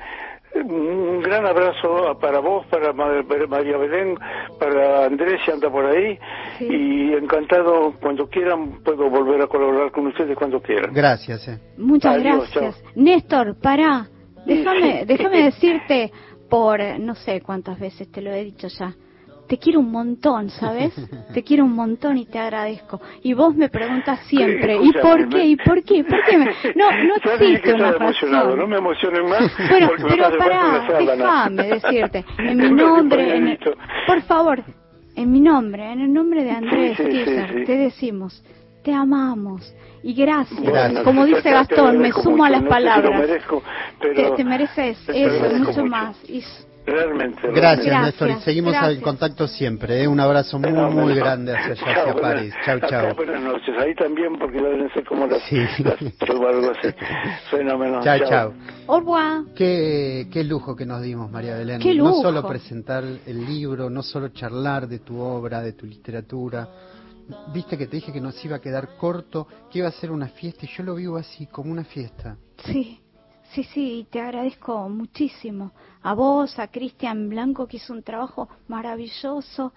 [0.54, 4.16] Un gran abrazo para vos, para María Belén,
[4.58, 6.18] para Andrés, si anda por ahí.
[6.60, 10.92] Y encantado, cuando quieran, puedo volver a colaborar con ustedes cuando quieran.
[10.92, 11.48] Gracias.
[11.48, 11.58] Eh.
[11.78, 12.82] Muchas gracias.
[12.94, 14.08] Néstor, para
[14.46, 16.12] Déjame, déjame decirte
[16.48, 18.94] por, no sé cuántas veces te lo he dicho ya
[19.46, 20.94] te quiero un montón, ¿sabes?
[21.34, 23.00] Te quiero un montón y te agradezco.
[23.22, 25.44] Y vos me preguntas siempre, ¿y por qué?
[25.44, 26.04] ¿Y por qué?
[26.04, 26.38] ¿Por qué?
[26.74, 28.30] No, no existe una razón.
[28.56, 29.52] No me emocionen más.
[29.68, 32.24] Bueno, pero pará, déjame decirte.
[32.38, 33.58] En mi nombre, en
[34.06, 34.62] por favor,
[35.14, 38.42] en mi nombre, en el nombre de Andrés sí, te decimos,
[38.82, 40.60] te amamos y gracias.
[41.04, 43.28] Como dice Gastón, me sumo a las palabras.
[44.36, 46.16] te, mereces eso, mucho más.
[46.28, 46.42] Y
[46.86, 47.40] realmente.
[47.52, 48.24] Gracias, realmente.
[48.24, 48.94] Néstor, y seguimos gracias.
[48.96, 50.02] en contacto siempre.
[50.02, 50.08] ¿eh?
[50.08, 52.54] Un abrazo muy, muy grande hacia allá, hacia Chao, buenas- París.
[52.64, 53.14] Chau, hasta chau.
[53.16, 53.74] Buenas noches.
[53.78, 55.56] Ahí también, porque deben ser como las, Sí.
[55.84, 56.94] las o algo así.
[57.50, 58.00] Fenómeno.
[58.02, 58.52] Chao, chao.
[58.86, 59.42] Au revoir.
[59.54, 61.80] Qué, qué lujo que nos dimos, María Belén.
[61.80, 62.22] Qué No lujo.
[62.22, 66.68] solo presentar el libro, no solo charlar de tu obra, de tu literatura.
[67.54, 70.26] Viste que te dije que nos iba a quedar corto, que iba a ser una
[70.28, 72.36] fiesta y yo lo vivo así, como una fiesta.
[72.64, 72.98] Sí,
[73.54, 75.72] sí, sí, te agradezco muchísimo.
[76.02, 79.72] A vos, a Cristian Blanco, que hizo un trabajo maravilloso.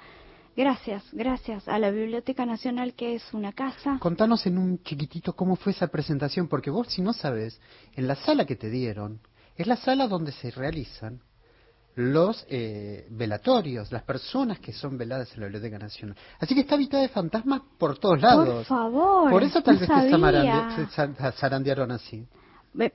[0.58, 1.68] Gracias, gracias.
[1.68, 3.98] A la Biblioteca Nacional, que es una casa.
[4.00, 7.60] Contanos en un chiquitito cómo fue esa presentación, porque vos si no sabes,
[7.96, 9.20] en la sala que te dieron,
[9.58, 11.20] es la sala donde se realizan
[11.96, 16.16] los eh, velatorios, las personas que son veladas en la Biblioteca Nacional.
[16.40, 18.48] Así que está habitada de fantasmas por todos lados.
[18.48, 19.30] Por favor.
[19.32, 20.88] Por eso tal no vez te sabía.
[21.18, 22.28] za- zarandearon así.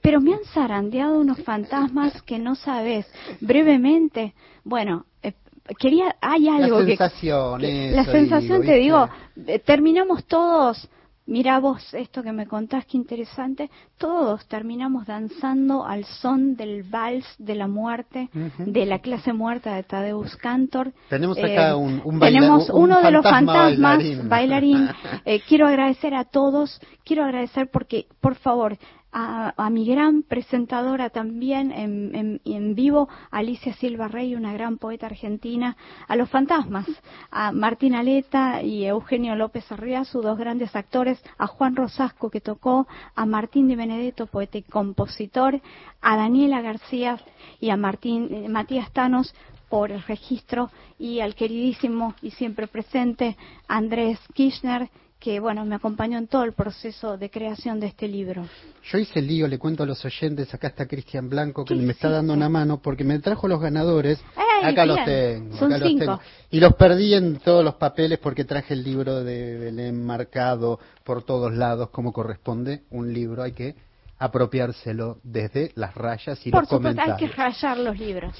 [0.03, 3.07] Pero me han zarandeado unos fantasmas que no sabes.
[3.41, 5.33] Brevemente, bueno, eh,
[5.79, 6.97] quería, hay algo la que...
[6.97, 9.09] sensación, que- la eso, sensación, digo, te digo,
[9.47, 10.89] eh, terminamos todos,
[11.27, 17.27] mira vos esto que me contás, qué interesante, todos terminamos danzando al son del vals
[17.39, 18.29] de la muerte,
[18.59, 20.93] de la clase muerta de Tadeusz Kantor.
[21.09, 24.29] Tenemos Eh, acá un, un baila- tenemos un uno de los fantasma fantasmas, bailarín.
[24.29, 24.89] bailarín.
[25.25, 28.77] Eh, quiero agradecer a todos, quiero agradecer porque, por favor,
[29.13, 36.17] a, mi gran presentadora también en, vivo, Alicia Silva Rey, una gran poeta argentina, a
[36.17, 36.87] los fantasmas,
[37.31, 42.87] a Martín Aleta y Eugenio López Arriazu, dos grandes actores, a Juan Rosasco que tocó,
[43.15, 45.61] a Martín Di Benedetto, poeta y compositor,
[46.01, 47.19] a Daniela García
[47.61, 49.35] y a Martín, eh, Matías Tanos
[49.69, 53.37] por el registro y al queridísimo y siempre presente
[53.69, 54.91] Andrés Kirchner,
[55.21, 58.43] que bueno, me acompañó en todo el proceso de creación de este libro.
[58.91, 61.81] Yo hice el lío, le cuento a los oyentes, acá está Cristian Blanco que ¿Qué
[61.83, 64.19] me está dando una mano porque me trajo los ganadores.
[64.63, 66.01] ¡Ey, acá los tengo, Son acá los cinco.
[66.05, 66.21] tengo.
[66.51, 71.23] Y los perdí en todos los papeles porque traje el libro de Belén marcado por
[71.23, 73.75] todos lados como corresponde un libro, hay que
[74.19, 77.31] apropiárselo desde las rayas y Por los supuesto, hay comentarios.
[77.31, 78.35] que rayar los libros.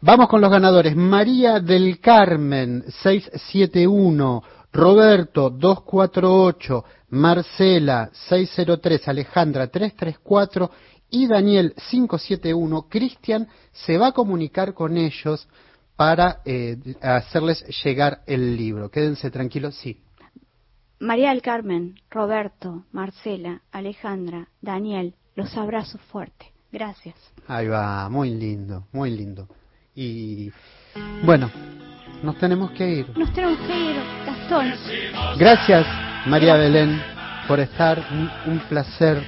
[0.00, 0.94] Vamos con los ganadores.
[0.94, 4.42] María del Carmen, 671.
[4.76, 6.84] Roberto, 248.
[7.10, 9.08] Marcela, 603.
[9.08, 10.70] Alejandra, 334.
[11.10, 12.86] Y Daniel, 571.
[12.88, 15.48] Cristian se va a comunicar con ellos
[15.96, 18.90] para eh, hacerles llegar el libro.
[18.90, 20.02] Quédense tranquilos, sí.
[20.98, 26.48] María del Carmen, Roberto, Marcela, Alejandra, Daniel, los abrazos fuertes.
[26.72, 27.14] Gracias.
[27.46, 29.48] Ahí va, muy lindo, muy lindo.
[29.94, 30.50] Y
[31.24, 31.50] bueno,
[32.22, 33.06] nos tenemos que ir.
[33.16, 33.96] Nos tenemos que ir,
[34.26, 34.72] Gastón.
[35.38, 35.86] Gracias,
[36.26, 37.02] María Belén,
[37.46, 38.02] por estar.
[38.10, 39.22] Un, un placer,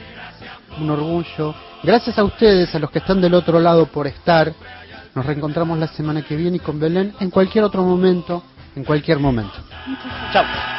[0.80, 1.54] un orgullo.
[1.82, 4.52] Gracias a ustedes, a los que están del otro lado, por estar.
[5.14, 8.42] Nos reencontramos la semana que viene y con Belén en cualquier otro momento,
[8.76, 9.54] en cualquier momento.
[9.86, 10.32] Muchas gracias.
[10.32, 10.77] Chao.